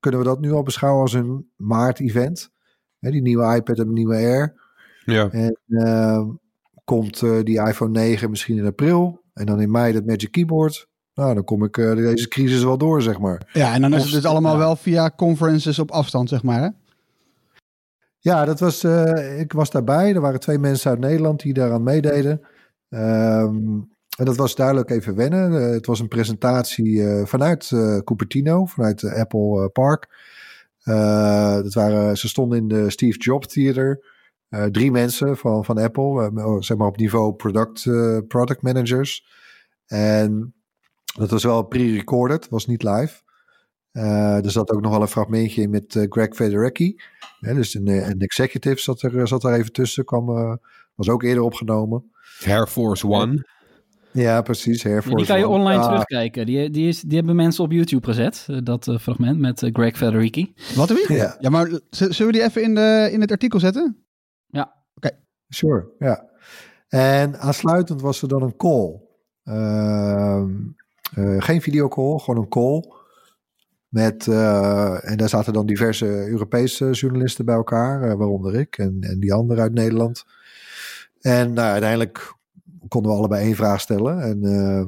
[0.00, 2.50] kunnen we dat nu al beschouwen als een maart-event.
[2.98, 4.54] Die nieuwe iPad en de nieuwe Air.
[5.04, 5.30] Ja.
[5.30, 6.28] En uh,
[6.84, 9.22] komt uh, die iPhone 9 misschien in april.
[9.32, 10.88] En dan in mei dat Magic Keyboard.
[11.14, 13.50] Nou, dan kom ik uh, deze crisis wel door, zeg maar.
[13.52, 16.68] Ja, en dan is het dus allemaal wel via conferences op afstand, zeg maar, hè?
[18.18, 20.14] Ja, dat was, uh, ik was daarbij.
[20.14, 22.40] Er waren twee mensen uit Nederland die daaraan meededen.
[22.88, 25.52] Um, en dat was duidelijk even wennen.
[25.52, 27.72] Uh, het was een presentatie vanuit
[28.04, 30.08] Cupertino, vanuit Apple Park.
[31.62, 34.18] dat waren, ze stonden in de Steve Jobs Theater.
[34.70, 37.82] Drie mensen van, van Apple, uh, zeg maar op niveau product,
[38.28, 39.26] product managers.
[39.86, 40.54] En
[41.16, 43.20] dat was wel pre-recorded, was niet live.
[44.42, 47.00] er zat ook nog wel een fragmentje in met Greg Federecki.
[47.40, 50.58] dus een, een executive zat er, zat er even tussen, kwam,
[50.94, 52.10] was ook eerder opgenomen.
[52.46, 53.58] Air Force One.
[54.12, 54.82] Ja, precies.
[54.82, 56.46] Force die kan je online Ah, terugkijken.
[56.46, 60.52] Die, die, is, die hebben mensen op YouTube gezet, dat fragment met Greg Federicki.
[60.74, 61.12] Wat wie?
[61.16, 61.36] Ja.
[61.40, 64.04] ja, maar zullen we die even in, de, in het artikel zetten?
[65.50, 66.28] Sure, ja.
[66.88, 69.00] En aansluitend was er dan een call.
[69.44, 70.50] Ehm,
[71.14, 72.84] eh, geen videocall, gewoon een call.
[73.88, 78.96] Met, eh, en daar zaten dan diverse Europese journalisten bij elkaar, eh, waaronder ik en,
[79.00, 80.24] en die andere uit Nederland.
[81.20, 82.34] En nou, uiteindelijk
[82.88, 84.20] konden we allebei één vraag stellen.
[84.20, 84.80] En, eh,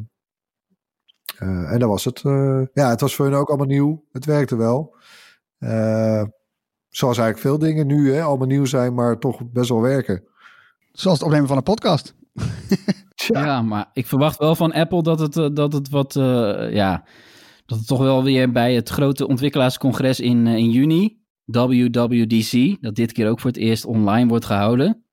[1.38, 2.24] eh, en dat was het.
[2.24, 4.04] Eh, ja, het was voor hun ook allemaal nieuw.
[4.12, 4.96] Het werkte wel.
[5.58, 6.24] Eh,
[6.88, 10.24] zoals eigenlijk veel dingen nu hè, allemaal nieuw zijn, maar toch best wel werken.
[10.92, 12.14] Zoals het opnemen van een podcast.
[13.26, 13.62] Ja.
[13.62, 17.04] maar ik verwacht wel van Apple dat het, dat het wat, eh, ja,
[17.66, 23.12] dat het toch wel weer bij het grote ontwikkelaarscongres in, in juni, WWDC, dat dit
[23.12, 25.04] keer ook voor het eerst online wordt gehouden.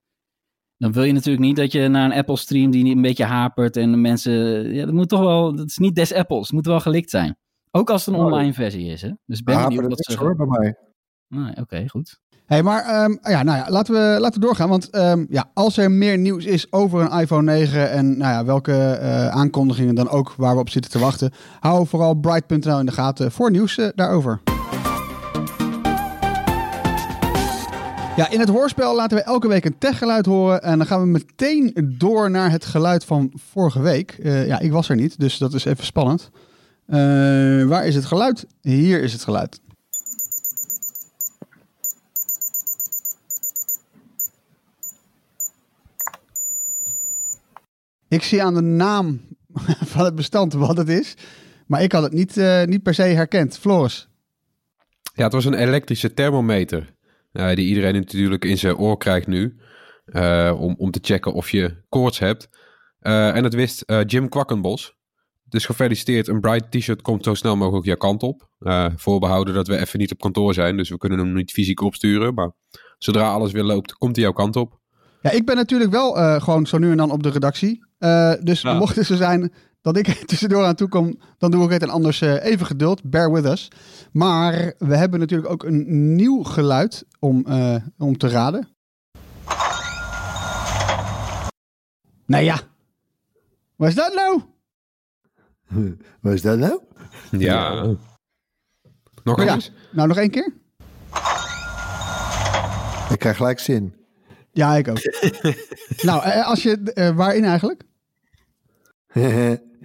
[0.80, 3.78] Dan wil je natuurlijk niet dat je naar een Apple stream die een beetje hapert
[3.78, 4.34] en mensen,
[4.74, 7.38] ja, dat moet toch wel, dat is niet des Apples, het moet wel gelikt zijn.
[7.72, 8.26] Ook als het een Oh.
[8.26, 9.10] online versie is, hè?
[9.26, 10.12] Dus ben Ah, maar wat dat ze...
[10.12, 10.76] is hoor, bij mij.
[11.28, 12.20] Nee, Oké, goed.
[12.46, 14.70] Hey, maar ehm, ja, nou ja, laten, we, laten we doorgaan.
[14.70, 18.46] Want ehm, ja, als er meer nieuws is over een iPhone 9 en nou ja,
[18.46, 22.86] welke eh, aankondigingen dan ook waar we op zitten te wachten, hou vooral bright.nl in
[22.86, 24.42] de gaten voor nieuws eh, daarover.
[28.20, 30.62] Ja, in het hoorspel laten we elke week een techgeluid horen.
[30.62, 34.12] En dan gaan we meteen door naar het geluid van vorige week.
[34.12, 36.30] Eh, ja, ik was er niet, dus dat is even spannend.
[36.86, 36.98] Eh,
[37.66, 38.48] waar is het geluid?
[38.62, 39.62] Hier is het geluid.
[48.08, 49.22] Ik zie aan de naam
[49.94, 51.14] van het bestand wat het is.
[51.68, 53.58] Maar ik had het niet, eh, niet per se herkend.
[53.58, 54.08] Floris.
[55.14, 56.98] Ja, het was een elektrische thermometer.
[57.32, 59.58] Eh, die iedereen natuurlijk in zijn oor krijgt nu.
[60.06, 62.50] eh, om, om te checken of je koorts hebt.
[63.00, 64.98] Eh, en dat wist eh, Jim Kwakkenbos.
[65.44, 66.28] Dus gefeliciteerd.
[66.28, 68.50] Een Bright t-shirt komt zo snel mogelijk jouw kant op.
[68.60, 70.78] Eh, voorbehouden dat we even niet op kantoor zijn.
[70.78, 72.34] Dus we kunnen hem niet fysiek opsturen.
[72.34, 72.52] Maar
[72.98, 74.80] zodra alles weer loopt, komt hij jouw kant op.
[75.22, 77.86] Ja, ik ben natuurlijk wel eh, gewoon zo nu en dan op de redactie.
[77.98, 78.74] Eh, dus Ja.
[78.74, 81.82] mocht het zo zijn dat ik er tussendoor aan toe kom, dan doe ik het.
[81.82, 83.68] En anders eh, even geduld, bear with us.
[84.12, 88.68] Maar we hebben natuurlijk ook een nieuw geluid om, eh, om te raden.
[92.26, 92.60] Nou ja.
[93.76, 94.42] Wat is dat nou?
[96.22, 96.82] Wat is dat nou?
[97.32, 97.84] Ja.
[99.24, 99.54] Nog Oh ja.
[99.54, 99.72] eens?
[99.92, 100.54] Nou, nog één keer?
[103.10, 103.96] Ik krijg gelijk zin.
[104.52, 104.98] Ja, ik ook.
[106.08, 107.84] nou, eh, als je, eh, waarin eigenlijk?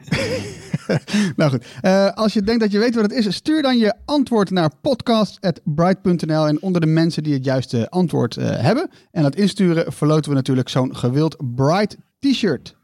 [1.37, 3.95] Nou goed, Eh, als je denkt dat je weet wat het is, stuur dan je
[4.05, 6.47] antwoord naar podcast.bright.nl.
[6.47, 10.37] En onder de mensen die het juiste antwoord eh, hebben en dat insturen, verloten we
[10.37, 12.77] natuurlijk zo'n gewild Bright t-shirt.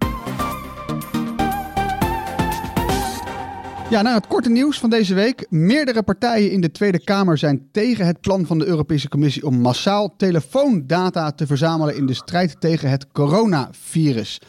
[3.90, 5.46] Ja, naar het korte nieuws van deze week.
[5.48, 9.60] Meerdere partijen in de Tweede Kamer zijn tegen het plan van de Europese Commissie om
[9.60, 14.40] massaal telefoondata te verzamelen in de strijd tegen het coronavirus.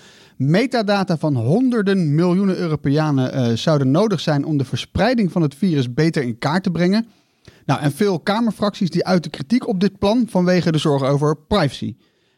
[0.50, 5.94] Metadata van honderden miljoenen Europeanen eh, zouden nodig zijn om de verspreiding van het virus
[5.94, 7.08] beter in kaart te brengen.
[7.66, 11.96] Nou, en veel Kamerfracties die uiten kritiek op dit plan vanwege de zorgen over privacy.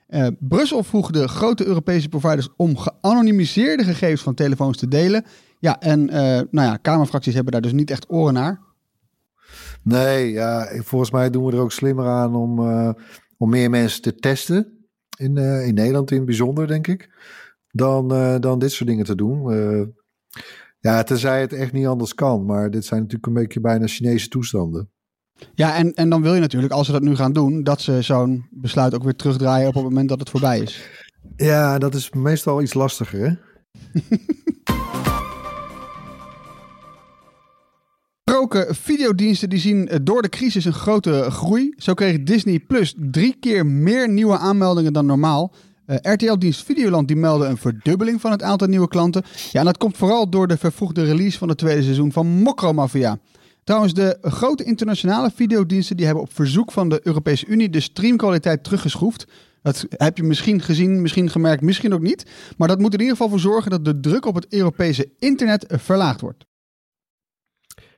[0.07, 5.25] Eh, Brussel vroeg de grote Europese providers om geanonimiseerde gegevens van telefoons te delen.
[5.59, 8.59] Ja, en eh, nou ja, Kamerfracties hebben daar dus niet echt oren naar.
[9.81, 12.59] Nee, ja, volgens mij doen we er ook slimmer aan om,
[13.37, 14.87] om meer mensen te testen.
[15.17, 17.09] In, in Nederland in het bijzonder, denk ik.
[17.75, 19.93] Dan, uh, dan dit soort dingen te doen.
[20.79, 22.45] ja, tenzij het echt niet anders kan.
[22.45, 24.91] Maar dit zijn natuurlijk een beetje bijna Chinese toestanden.
[25.53, 28.01] Ja, en, en dan wil je natuurlijk, als ze dat nu gaan doen, dat ze
[28.01, 30.89] zo'n besluit ook weer terugdraaien op het moment dat het voorbij is.
[31.35, 33.33] Ja, dat is meestal iets lastiger, hè?
[38.33, 41.73] Gesproken videodiensten die zien door de crisis een grote groei.
[41.77, 45.53] Zo kreeg Disney Plus drie keer meer nieuwe aanmeldingen dan normaal.
[45.87, 49.23] Uh, RTL-dienst Videoland die meldde een verdubbeling van het aantal nieuwe klanten.
[49.51, 53.19] Ja, dat komt vooral door de vervroegde release van het tweede seizoen van Mokro Mafia.
[53.63, 58.63] Trouwens, de grote internationale videodiensten die hebben op verzoek van de Europese Unie de streamkwaliteit
[58.63, 59.27] teruggeschroefd.
[59.61, 62.25] Dat heb je misschien gezien, misschien gemerkt, misschien ook niet.
[62.57, 65.65] Maar dat moet in ieder geval voor zorgen dat de druk op het Europese internet
[65.67, 66.45] verlaagd wordt.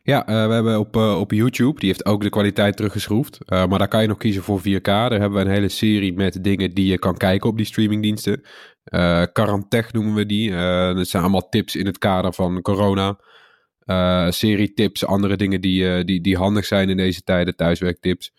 [0.05, 3.39] Ja, uh, we hebben op, uh, op YouTube, die heeft ook de kwaliteit teruggeschroefd.
[3.47, 4.81] Uh, maar daar kan je nog kiezen voor 4K.
[4.81, 8.41] Daar hebben we een hele serie met dingen die je kan kijken op die streamingdiensten.
[9.33, 10.51] Karantech noemen we die.
[10.95, 13.19] dat zijn allemaal tips in het kader van corona.
[14.31, 18.33] serie tips, andere dingen die, die, die handig zijn in deze tijden, thuiswerktips.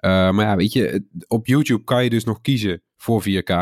[0.00, 3.54] maar ja, weet je, op YouTube kan je dus nog kiezen voor 4K.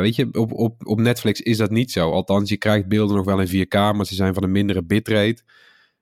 [0.00, 2.10] weet je, op, op, op Netflix is dat niet zo.
[2.10, 5.42] Althans, je krijgt beelden nog wel in 4K, maar ze zijn van een mindere bitrate.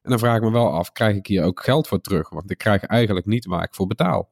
[0.07, 2.29] En dan vraag ik me wel af, krijg ik hier ook geld voor terug?
[2.29, 4.29] Want ik krijg eigenlijk niet waar ik voor betaal.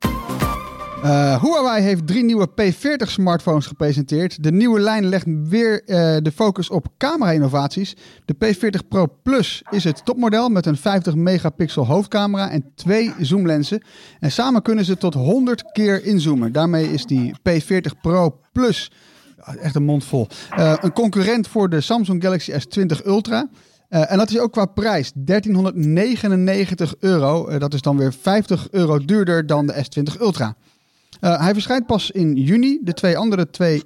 [1.04, 4.42] Uh, Huawei heeft drie nieuwe P40 smartphones gepresenteerd.
[4.42, 7.96] De nieuwe lijn legt weer uh, de focus op camera-innovaties.
[8.24, 13.82] De P40 Pro Plus is het topmodel met een 50 megapixel hoofdcamera en twee zoomlenzen.
[14.20, 16.52] En samen kunnen ze tot 100 keer inzoomen.
[16.52, 18.90] Daarmee is die P40 Pro Plus
[19.60, 20.26] echt een mond vol.
[20.58, 23.48] Uh, een concurrent voor de Samsung Galaxy S20 Ultra.
[23.94, 27.48] Uh, en dat is ook qua prijs 1399 euro.
[27.50, 30.56] Uh, dat is dan weer 50 euro duurder dan de S20 Ultra.
[31.20, 32.78] Uh, hij verschijnt pas in juni.
[32.82, 33.82] De twee andere twee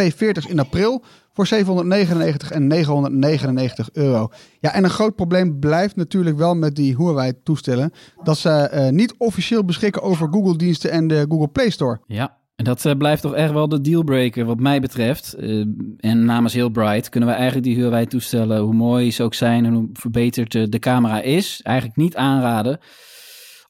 [0.00, 1.02] P40's in april.
[1.32, 4.28] Voor 799 en 999 euro.
[4.60, 7.92] Ja, en een groot probleem blijft natuurlijk wel met die Huawei-toestellen.
[8.22, 12.00] Dat ze niet officieel beschikken over Google-diensten en de Google Play Store.
[12.06, 15.34] Ja, en dat uh, blijft toch echt wel de dealbreaker wat mij betreft.
[15.38, 15.66] Uh,
[15.96, 19.74] en namens heel Bright kunnen we eigenlijk die Huawei-toestellen, hoe mooi ze ook zijn en
[19.74, 22.78] hoe verbeterd uh, de camera is, eigenlijk niet aanraden.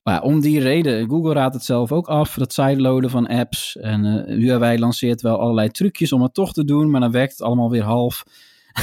[0.03, 3.77] Maar om die reden, Google raadt het zelf ook af, dat sideloaden van apps.
[3.77, 7.42] En Huawei lanceert wel allerlei trucjes om het toch te doen, maar dan werkt het
[7.42, 8.24] allemaal weer half.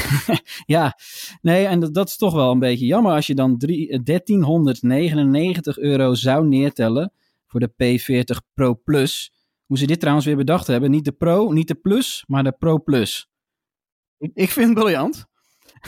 [0.65, 0.98] ja,
[1.41, 5.78] nee, en dat, dat, is toch wel een beetje jammer als je dan drie, 1399
[5.78, 7.12] euro zou neertellen
[7.48, 9.35] voor de P40 Pro Plus
[9.65, 10.91] hoe ze dit trouwens weer bedacht hebben.
[10.91, 13.30] Niet de Pro, niet de Plus, maar de Pro Plus.
[14.17, 15.25] Ik, ik vind het briljant.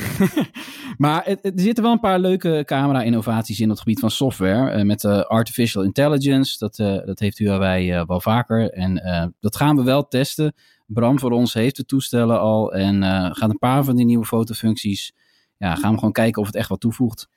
[0.97, 4.77] maar het, er zitten wel een paar leuke camera-innovaties in op het gebied van software.
[4.77, 8.71] Uh, met uh, artificial intelligence, dat, uh, dat heeft Huawei wel vaker.
[8.71, 10.53] En dat gaan we wel testen.
[10.85, 13.03] Bram voor ons heeft de toestellen al en
[13.35, 15.13] gaat een paar van die nieuwe fotofuncties.
[15.57, 17.29] Ja, gaan we gewoon kijken of het echt wat toevoegt.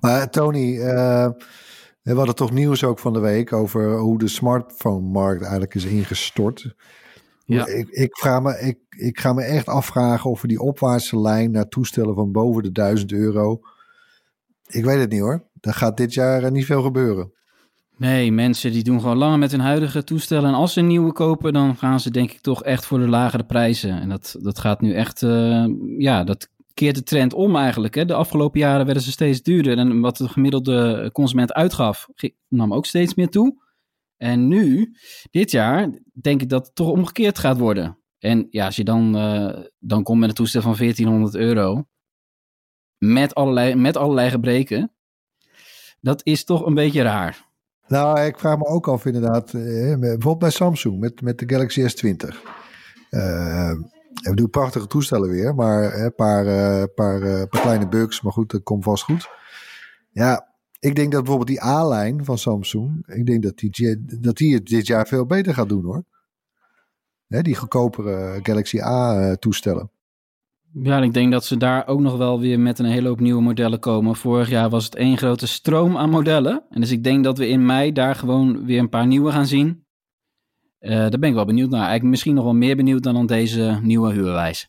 [0.00, 0.78] Maar Tony,
[2.12, 6.74] we hadden toch nieuws ook van de week over hoe de smartphone-markt eigenlijk is ingestort.
[7.44, 7.66] Ja.
[7.66, 11.50] Ik, ik, vraag me, ik, ik ga me echt afvragen of we die opwaartse lijn
[11.50, 13.60] naar toestellen van boven de 1000 euro.
[14.66, 15.48] Ik weet het niet hoor.
[15.60, 17.32] Er gaat dit jaar niet veel gebeuren.
[17.96, 20.48] Nee, mensen die doen gewoon langer met hun huidige toestellen.
[20.48, 23.08] En als ze een nieuwe kopen, dan gaan ze denk ik toch echt voor de
[23.08, 24.00] lagere prijzen.
[24.00, 25.66] En dat, dat gaat nu echt, uh,
[25.98, 27.94] ja, dat keert de trend om eigenlijk.
[27.94, 28.04] Hè.
[28.04, 29.78] De afgelopen jaren werden ze steeds duurder.
[29.78, 32.08] En wat de gemiddelde consument uitgaf,
[32.48, 33.62] nam ook steeds meer toe.
[34.16, 34.94] En nu,
[35.30, 37.98] dit jaar, denk ik dat het toch omgekeerd gaat worden.
[38.18, 41.86] En ja, als je dan, uh, dan komt met een toestel van 1400 euro,
[42.98, 44.92] met allerlei, met allerlei gebreken,
[46.00, 47.52] dat is toch een beetje raar.
[47.86, 51.80] Nou, ik vraag me ook af inderdaad, eh, bijvoorbeeld bij Samsung met, met de Galaxy
[51.80, 52.42] S20.
[53.10, 53.72] Uh,
[54.30, 58.22] we doen prachtige toestellen weer, maar een paar, uh, paar, uh, paar kleine bugs.
[58.22, 59.28] Maar goed, dat komt vast goed.
[60.10, 64.54] Ja, ik denk dat bijvoorbeeld die A-lijn van Samsung, ik denk dat die, dat die
[64.54, 66.04] het dit jaar veel beter gaat doen hoor.
[67.26, 69.90] Hè, die goedkopere Galaxy A-toestellen.
[70.82, 73.42] Ja, ik denk dat ze daar ook nog wel weer met een hele hoop nieuwe
[73.42, 74.16] modellen komen.
[74.16, 76.62] Vorig jaar was het één grote stroom aan modellen.
[76.70, 79.46] En dus ik denk dat we in mei daar gewoon weer een paar nieuwe gaan
[79.46, 79.83] zien.
[80.84, 81.80] Uh, daar ben ik wel benieuwd naar.
[81.80, 84.68] Eigenlijk misschien nog wel meer benieuwd dan aan deze nieuwe huurwijs.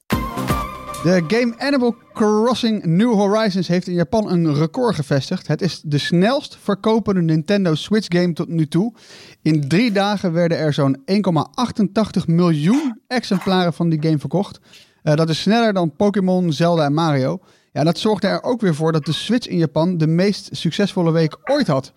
[1.04, 5.48] De game Animal Crossing New Horizons heeft in Japan een record gevestigd.
[5.48, 8.94] Het is de snelst verkopende Nintendo Switch game tot nu toe.
[9.42, 14.60] In drie dagen werden er zo'n 1,88 miljoen exemplaren van die game verkocht.
[15.04, 17.40] Uh, dat is sneller dan Pokémon, Zelda en Mario.
[17.72, 21.12] Ja, dat zorgde er ook weer voor dat de Switch in Japan de meest succesvolle
[21.12, 21.94] week ooit had.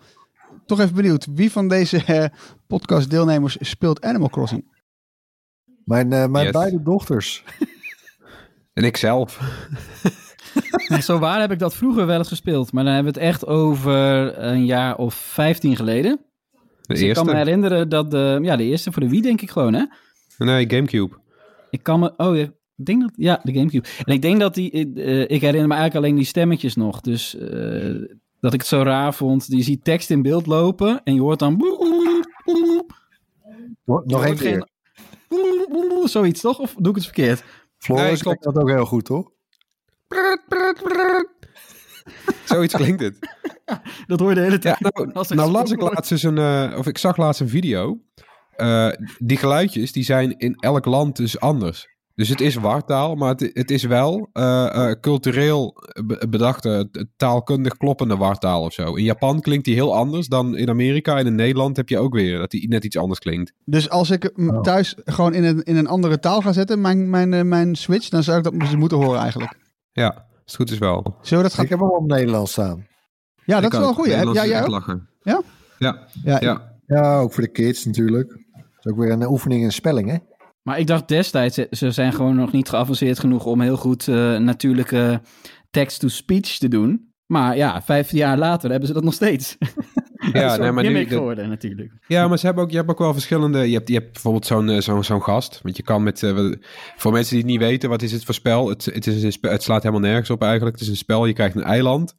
[0.69, 2.25] Toch even benieuwd, wie van deze eh,
[2.67, 4.77] podcastdeelnemers speelt Animal Crossing?
[5.85, 6.53] Mijn, eh, mijn Yes.
[6.53, 7.43] beide dochters.
[8.73, 9.39] En ik zelf.
[11.01, 12.71] Zo waar heb ik dat vroeger wel eens gespeeld.
[12.71, 13.93] Maar dan hebben we het echt over
[14.43, 16.19] een jaar of 15 geleden.
[16.51, 17.45] De Dus ik kan me eerste.
[17.45, 19.85] herinneren dat de, ja, de eerste voor de Wii denk ik gewoon, hè?
[20.37, 21.15] Nee, Gamecube.
[21.69, 22.43] Ik kan me, oh ja,
[22.75, 23.87] ik denk dat, ja, de Gamecube.
[24.05, 27.01] En ik denk dat die, eh, ik herinner me eigenlijk alleen die stemmetjes nog.
[27.01, 27.95] Dus eh,
[28.39, 29.45] dat ik het zo raar vond.
[29.47, 31.57] Je ziet tekst in beeld lopen en je hoort dan...
[33.85, 34.67] Nog één keer.
[35.29, 36.59] geen- Zoiets, toch?
[36.59, 37.43] Of doe ik het verkeerd?
[37.77, 38.43] Floris Nee, klopt.
[38.43, 39.29] dat ook heel goed, toch?
[42.45, 43.17] Zoiets klinkt het.
[44.07, 44.79] Dat hoor je de hele Ja, tijd.
[44.79, 47.99] nou, Als nou las ik laatst dus een, eh, of ik zag laatst een video.
[48.55, 51.87] Eh, die geluidjes, die zijn in elk land dus anders.
[52.19, 57.05] Dus het is wartaal, maar het, het is wel eh, eh, cultureel be- bedachte, t-
[57.17, 58.95] taalkundig kloppende wartaal of zo.
[58.95, 61.17] In Japan klinkt die heel anders dan in Amerika.
[61.17, 63.53] En in Nederland heb je ook weer dat die net iets anders klinkt.
[63.65, 64.61] Dus als ik Oh.
[64.61, 68.09] thuis gewoon in een, in een andere taal ga zetten, mijn, mijn, eh, mijn Switch,
[68.09, 69.57] dan zou ik dat dus moeten horen eigenlijk.
[69.91, 71.01] Ja, als het goed is wel.
[71.21, 71.63] Zullen we dat gaan...
[71.63, 72.85] Ik heb hem op Nederlands staan.
[73.45, 74.05] Ja, dat is wel goed.
[74.05, 74.09] hè?
[74.11, 74.67] Nederlands Ja, is jij ook?
[74.67, 75.07] lachen.
[75.21, 75.41] Ja?
[75.77, 76.77] Ja, Ja, ja.
[76.87, 78.29] Ja, ook voor de kids natuurlijk.
[78.29, 80.17] Dat is ook weer een oefening in spelling, hè?
[80.69, 84.07] Maar ik dacht destijds, eh, ze zijn gewoon nog niet geavanceerd genoeg om heel goed
[84.07, 85.21] eh, natuurlijke
[85.69, 87.13] text-to-speech te doen.
[87.25, 89.57] Maar ja, 15 jaar later hebben ze dat nog steeds.
[90.33, 91.91] Ja, nee, maar nu, gimmick de- geworden natuurlijk.
[92.07, 93.69] Ja, maar ze hebben ook, je hebt ook wel verschillende.
[93.69, 95.59] Je hebt, je hebt bijvoorbeeld zo'n eh, zo'n zo'n gast.
[95.63, 96.19] Want je kan met.
[96.95, 98.69] voor mensen die het niet weten, wat is het voor spel?
[98.69, 100.75] Het, het, is een het slaat helemaal nergens op eigenlijk.
[100.75, 101.25] Het is een spel.
[101.25, 102.15] Je krijgt een eiland.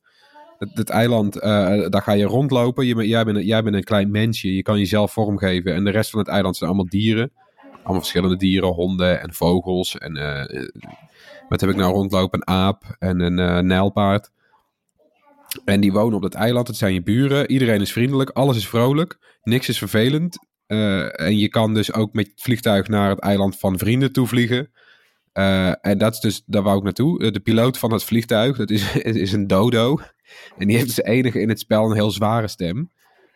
[0.58, 1.40] Het, het eiland,
[1.90, 2.86] daar ga je rondlopen.
[2.86, 4.54] Je, jij, bent, jij bent een klein mensje.
[4.54, 5.74] Je kan jezelf vormgeven.
[5.74, 7.32] En de rest van het eiland zijn allemaal dieren.
[7.82, 9.98] Allemaal verschillende dieren, honden en vogels.
[9.98, 10.68] En eh,
[11.48, 12.38] wat heb ik nou rondlopen?
[12.38, 14.30] Een aap en een eh, nijlpaard.
[15.64, 16.66] En die wonen op dat eiland.
[16.66, 17.50] Het zijn je buren.
[17.50, 18.30] Iedereen is vriendelijk.
[18.30, 19.38] Alles is vrolijk.
[19.42, 20.38] Niks is vervelend.
[20.66, 24.70] Eh, en je kan dus ook met vliegtuig naar het eiland van vrienden toe vliegen.
[25.80, 27.30] En dat is dus, daar wou ik naartoe.
[27.30, 29.98] De piloot van het vliegtuig, dat is, is een dodo.
[30.58, 32.90] En die heeft dus enige in het spel een heel zware stem.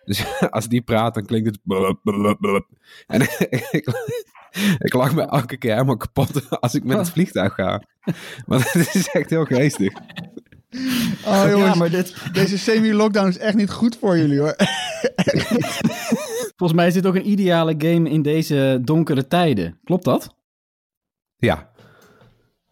[0.05, 1.59] Dus als die praat, dan klinkt het...
[1.63, 2.67] blub, blub, blub.
[3.07, 3.21] En
[3.71, 3.89] ik,
[4.79, 7.83] ik lach me elke keer helemaal kapot als ik met het vliegtuig ga.
[8.47, 9.93] Want het is echt heel geestig.
[11.27, 14.55] Oh jongens, Ja, maar dit, deze semi-lockdown is echt niet goed voor jullie hoor.
[16.57, 19.79] volgens mij is dit ook een ideale game in deze donkere tijden.
[19.85, 20.35] Klopt dat?
[21.37, 21.71] Ja,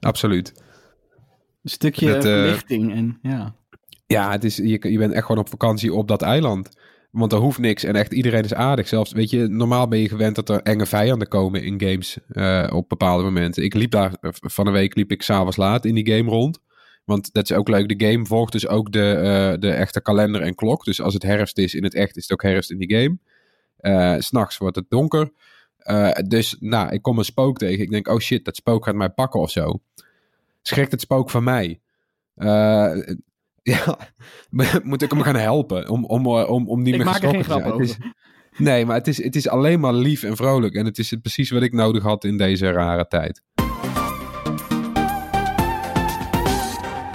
[0.00, 0.52] absoluut.
[1.62, 3.54] Een stukje eh, verlichting en ja.
[4.06, 6.68] Ja, het is, je, je bent echt gewoon op vakantie op dat eiland.
[7.12, 8.88] Want er hoeft niks en echt iedereen is aardig.
[8.88, 12.68] Zelfs, weet je, normaal ben je gewend dat er enge vijanden komen in games eh,
[12.72, 13.64] op bepaalde momenten.
[13.64, 16.58] Ik liep daar, eh, van de week liep ik s'avonds laat in die game rond.
[17.04, 17.98] Want dat is ook leuk.
[17.98, 20.84] De game volgt dus ook de, eh, de echte kalender en klok.
[20.84, 23.18] Dus als het herfst is in het echt, is het ook herfst in die game.
[24.20, 25.30] S S'nachts wordt het donker.
[26.28, 27.82] Dus nou, ik kom een spook tegen.
[27.82, 29.80] Ik denk, oh shit, dat spook gaat mij pakken of zo.
[30.62, 31.80] Schrikt het spook van mij?
[33.62, 33.98] Ja,
[34.82, 37.28] moet ik hem gaan helpen om, om, eh, om, om niet Ik meer maak er
[37.28, 38.00] geen geschrokken te grap zijn?
[38.12, 38.20] Is-
[38.58, 40.74] Nee, maar het is, het is alleen maar lief en vrolijk.
[40.74, 43.42] En het is precies wat ik nodig had in deze rare tijd.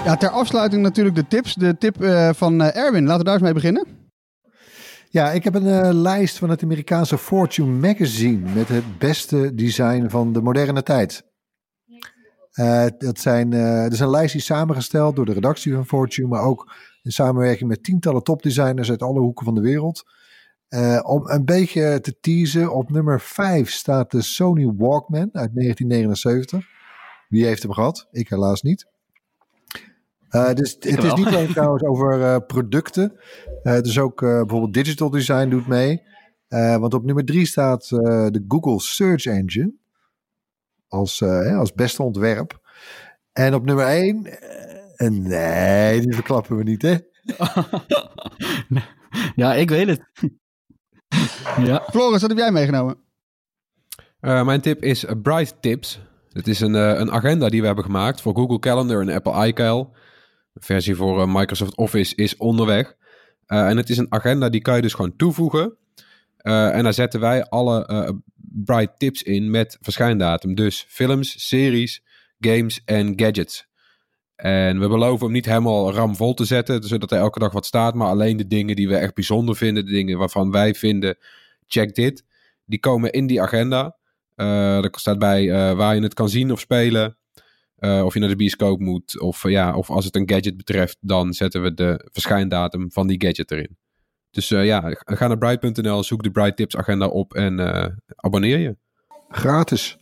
[0.06, 1.54] Ja, ter afsluiting natuurlijk de tips.
[1.54, 3.88] De tip eh, van eh, Erwin, laten we daar eens mee beginnen.
[5.10, 10.08] Ja, ik heb een eh, lijst van het Amerikaanse Fortune magazine met het beste design
[10.10, 11.24] van de moderne tijd.
[12.58, 15.86] Eh, dat zijn, eh dat is een lijst die is samengesteld door de redactie van
[15.86, 20.04] Fortune, maar ook in samenwerking met tientallen topdesigners uit alle hoeken van de wereld.
[20.67, 26.65] Eh, om een beetje te teasen, op nummer 5 staat de Sony Walkman uit 1979.
[27.30, 28.08] Wie heeft hem gehad?
[28.12, 28.88] Ik helaas niet.
[30.30, 33.20] Eh, dus het is niet alleen trouwens over eh, producten.
[33.63, 36.02] Eh dus ook eh, bijvoorbeeld digital design doet mee.
[36.48, 39.74] Eh, want op nummer 3 staat eh, de Google Search Engine.
[40.88, 42.60] Als, eh, als beste ontwerp.
[43.34, 44.21] En op nummer 1.
[45.23, 46.97] nee, die verklappen we niet, hè?
[49.36, 50.02] ja, ik weet het.
[51.67, 51.84] ja.
[51.89, 52.97] Floris, wat heb jij meegenomen?
[54.19, 56.00] Eh, mijn tip is eh, Bright Tips.
[56.32, 59.48] Het is een, eh, een agenda die we hebben gemaakt voor Google Calendar en Apple
[59.48, 59.96] iCal.
[60.54, 62.96] De versie voor eh, Microsoft Office is onderweg.
[63.48, 65.77] Eh, en het is een agenda die kan je dus gewoon toevoegen.
[66.38, 68.10] Eh, en daar zetten wij alle eh,
[68.52, 70.56] Bright Tips in met verschijndatum.
[70.56, 72.04] Dus films, series,
[72.39, 73.67] games en gadgets.
[74.35, 77.93] En we beloven hem niet helemaal ramvol te zetten, zodat er elke dag wat staat.
[77.93, 81.17] Maar alleen de dingen die we echt bijzonder vinden, de dingen waarvan wij vinden,
[81.67, 82.25] check dit.
[82.65, 83.98] Die komen in die agenda.
[84.35, 87.17] Eh er staat bij eh, waar je het kan zien of spelen.
[87.77, 89.19] Eh, of je naar de bioscoop moet.
[89.19, 93.21] Of, ja, of als het een gadget betreft, dan zetten we de verschijndatum van die
[93.21, 93.77] gadget erin.
[94.32, 98.58] Dus eh, ja, ga naar bright.nl, zoek de Bright Tips agenda op en eh, abonneer
[98.58, 98.75] je.
[99.30, 99.98] Gratis.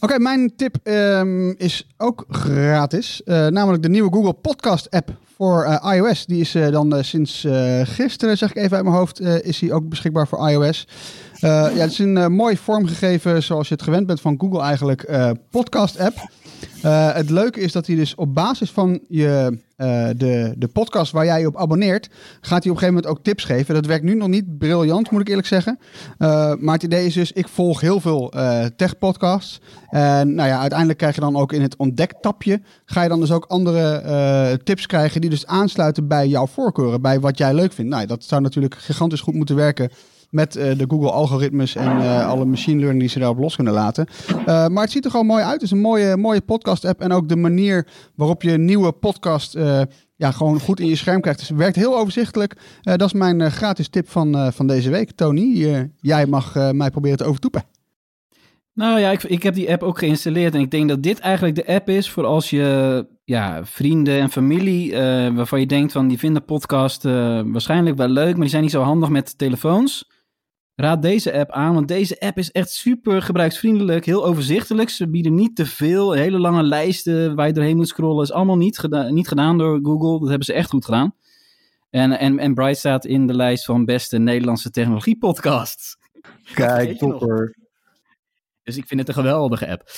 [0.00, 3.22] Oké, mijn tip ehm, is ook gratis.
[3.22, 6.26] Eh, namelijk de nieuwe Google Podcast app voor eh, iOS.
[6.26, 9.42] Die is eh, dan eh, sinds eh, gisteren, zeg ik even uit mijn hoofd, eh,
[9.42, 10.86] is die ook beschikbaar voor iOS.
[11.42, 14.62] Eh, ja, het is een eh, mooi vormgegeven, zoals je het gewend bent van Google
[14.62, 16.30] eigenlijk, eh, podcast app.
[16.82, 19.58] Eh, het leuke is dat hij dus op basis van je,
[20.16, 22.08] de, de podcast waar jij je op abonneert,
[22.40, 23.74] gaat hij op een gegeven moment ook tips geven.
[23.74, 25.78] Dat werkt nu nog niet briljant, moet ik eerlijk zeggen.
[26.58, 28.32] Maar het idee is dus, ik volg heel veel
[28.76, 29.60] tech-podcasts.
[29.90, 33.32] En nou ja, uiteindelijk krijg je dan ook in het ontdek-tapje, ga je dan dus
[33.32, 37.90] ook andere tips krijgen die dus aansluiten bij jouw voorkeuren, bij wat jij leuk vindt.
[37.90, 39.90] Nou, dat zou natuurlijk gigantisch goed moeten werken
[40.32, 44.06] met eh, de Google-algoritmes en eh, alle machine learning die ze daarop los kunnen laten.
[44.28, 45.52] Eh, maar het ziet er gewoon mooi uit.
[45.52, 47.00] Het is een mooie, mooie podcast-app.
[47.00, 49.52] En ook de manier waarop je nieuwe podcast
[50.16, 51.38] ja, gewoon goed in je scherm krijgt.
[51.38, 52.56] Dus het werkt heel overzichtelijk.
[52.82, 55.10] Dat is mijn gratis tip van, van deze week.
[55.10, 57.62] Tony, jij mag mij proberen te overtoepen.
[58.74, 61.54] Nou ja, ik, ik heb die app ook geïnstalleerd en ik denk dat dit eigenlijk
[61.54, 64.92] de app is voor als je ja, vrienden en familie,
[65.34, 68.82] waarvan je denkt van die vinden podcast waarschijnlijk wel leuk, maar die zijn niet zo
[68.82, 70.10] handig met telefoons.
[70.82, 74.88] Raad deze app aan, want deze app is echt super gebruiksvriendelijk, heel overzichtelijk.
[74.90, 78.22] Ze bieden niet te veel, hele lange lijsten waar je doorheen moet scrollen.
[78.22, 81.14] is allemaal niet, geda niet gedaan door Google, dat hebben ze echt goed gedaan.
[81.90, 85.96] En, en, en Bright staat in de lijst van beste Nederlandse technologiepodcasts.
[86.54, 87.56] Kijk, topper.
[88.62, 89.90] Dus ik vind het een geweldige app.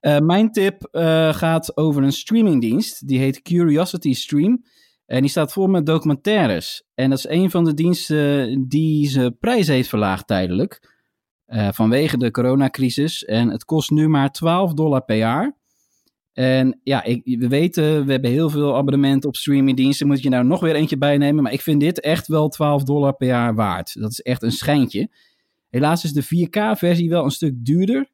[0.00, 3.06] Eh, mijn tip eh, gaat over een streamingdienst.
[3.08, 4.64] Die heet Curiosity Stream.
[5.10, 6.84] En die staat vol met documentaires.
[6.94, 10.98] En dat is een van de diensten die zijn prijs heeft verlaagd tijdelijk.
[11.46, 13.24] eh, vanwege de coronacrisis.
[13.24, 15.56] En het kost nu maar 12 dollar per jaar.
[16.32, 20.06] En ja, ik, we weten, we hebben heel veel abonnementen op streamingdiensten.
[20.06, 21.42] Moet je nou nog weer eentje bijnemen.
[21.42, 24.00] Maar ik vind dit echt wel 12 dollar per jaar waard.
[24.00, 25.08] Dat is echt een schijntje.
[25.70, 28.08] Helaas is de 4K-versie wel een stuk duurder.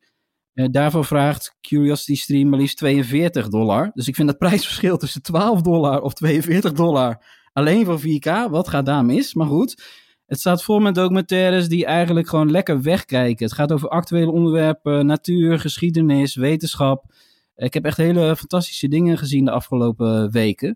[0.57, 3.91] Eh, daarvoor vraagt Curiosity Stream maar liefst 42 dollar.
[3.95, 8.51] Dus ik vind het prijsverschil tussen 12 dollar of 42 dollar alleen voor 4K.
[8.51, 9.35] Wat gaat daar mis?
[9.35, 9.83] Maar goed,
[10.27, 13.45] het staat vol met documentaires die eigenlijk gewoon lekker wegkijken.
[13.45, 17.05] Het gaat over actuele onderwerpen, natuur, geschiedenis, wetenschap.
[17.57, 20.69] Ik heb echt hele fantastische dingen gezien de afgelopen weken.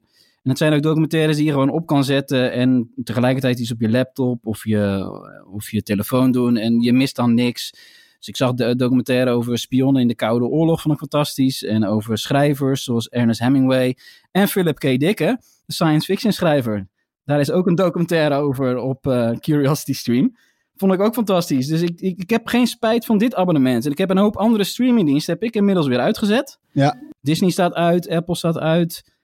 [0.43, 3.81] En het zijn ook documentaires die je gewoon op kan zetten en tegelijkertijd iets op
[3.81, 5.07] je laptop of je,
[5.53, 7.73] of je telefoon doen en je mist dan niks.
[8.21, 11.65] Dus ik zag de documentaire over spionnen in de Koude Oorlog, vond ik fantastisch.
[11.65, 13.97] En over schrijvers zoals Ernest Hemingway
[14.31, 15.01] en Philip K.
[15.01, 15.33] Dick, hè,
[15.67, 16.89] de science fiction schrijver.
[17.25, 20.37] Daar is ook een documentaire over op eh, Curiosity Stream.
[20.77, 21.67] Vond ik ook fantastisch.
[21.67, 23.85] Dus ik, ik, ik heb geen spijt van dit abonnement.
[23.85, 26.59] En ik heb een hoop andere streamingdiensten heb ik inmiddels weer uitgezet.
[26.73, 26.99] Ja.
[27.21, 29.15] Disney staat uit, Apple staat uit.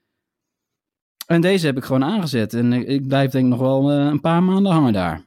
[1.26, 2.54] En deze heb ik gewoon aangezet.
[2.54, 5.24] En ik, ik blijf denk ik nog wel eh, een paar maanden hangen daar.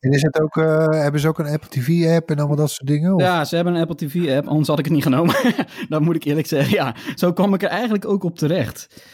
[0.00, 2.88] En is het ook, eh, hebben ze ook een Apple TV-app en allemaal dat soort
[2.88, 3.14] dingen?
[3.14, 3.20] Of?
[3.20, 5.34] Ja, ze hebben een Apple TV-app, anders had ik het niet genomen.
[5.88, 6.74] dat moet ik eerlijk zeggen.
[6.74, 9.04] Ja, zo kwam ik er eigenlijk ook op terecht.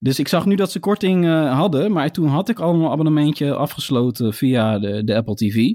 [0.00, 2.90] Dus ik zag nu dat ze korting eh, hadden, maar toen had ik al een
[2.90, 5.72] abonnementje afgesloten via de, de Apple TV.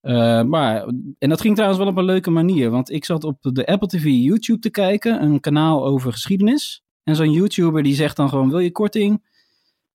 [0.00, 0.86] Eh, maar,
[1.18, 3.88] en dat ging trouwens wel op een leuke manier, want ik zat op de Apple
[3.88, 6.84] TV YouTube te kijken, een kanaal over geschiedenis.
[7.02, 9.24] En zo'n YouTuber die zegt dan gewoon, wil je korting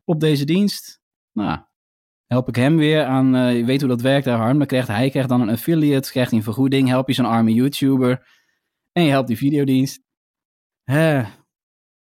[0.04, 1.02] op deze dienst?
[1.34, 1.60] Nou,
[2.32, 4.88] help ik hem weer aan, eh, je weet hoe dat werkt daar Harm, dan krijgt
[4.88, 8.28] hij krijgt dan een affiliate, krijgt hij een vergoeding, help je zo'n arme YouTuber
[8.92, 10.02] en je helpt die videodienst.
[10.84, 11.24] Hè,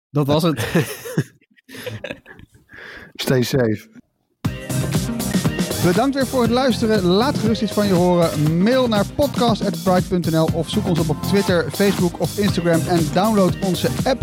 [0.10, 0.60] dat was het.
[3.24, 4.04] Stay safe.
[5.86, 7.04] Bedankt weer voor het luisteren.
[7.04, 8.58] Laat gerust iets van je horen.
[8.64, 13.90] Mail naar podcast.bright.nl of zoek ons op op Twitter, Facebook of Instagram en download onze
[14.04, 14.22] app.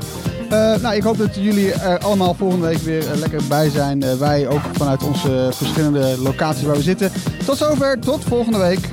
[0.50, 4.02] Eh, nou, ik hoop dat jullie er allemaal volgende week weer eh, lekker bij zijn.
[4.02, 7.12] Eh, wij ook vanuit onze verschillende locaties waar we zitten.
[7.46, 8.88] Tot zover, tot volgende week.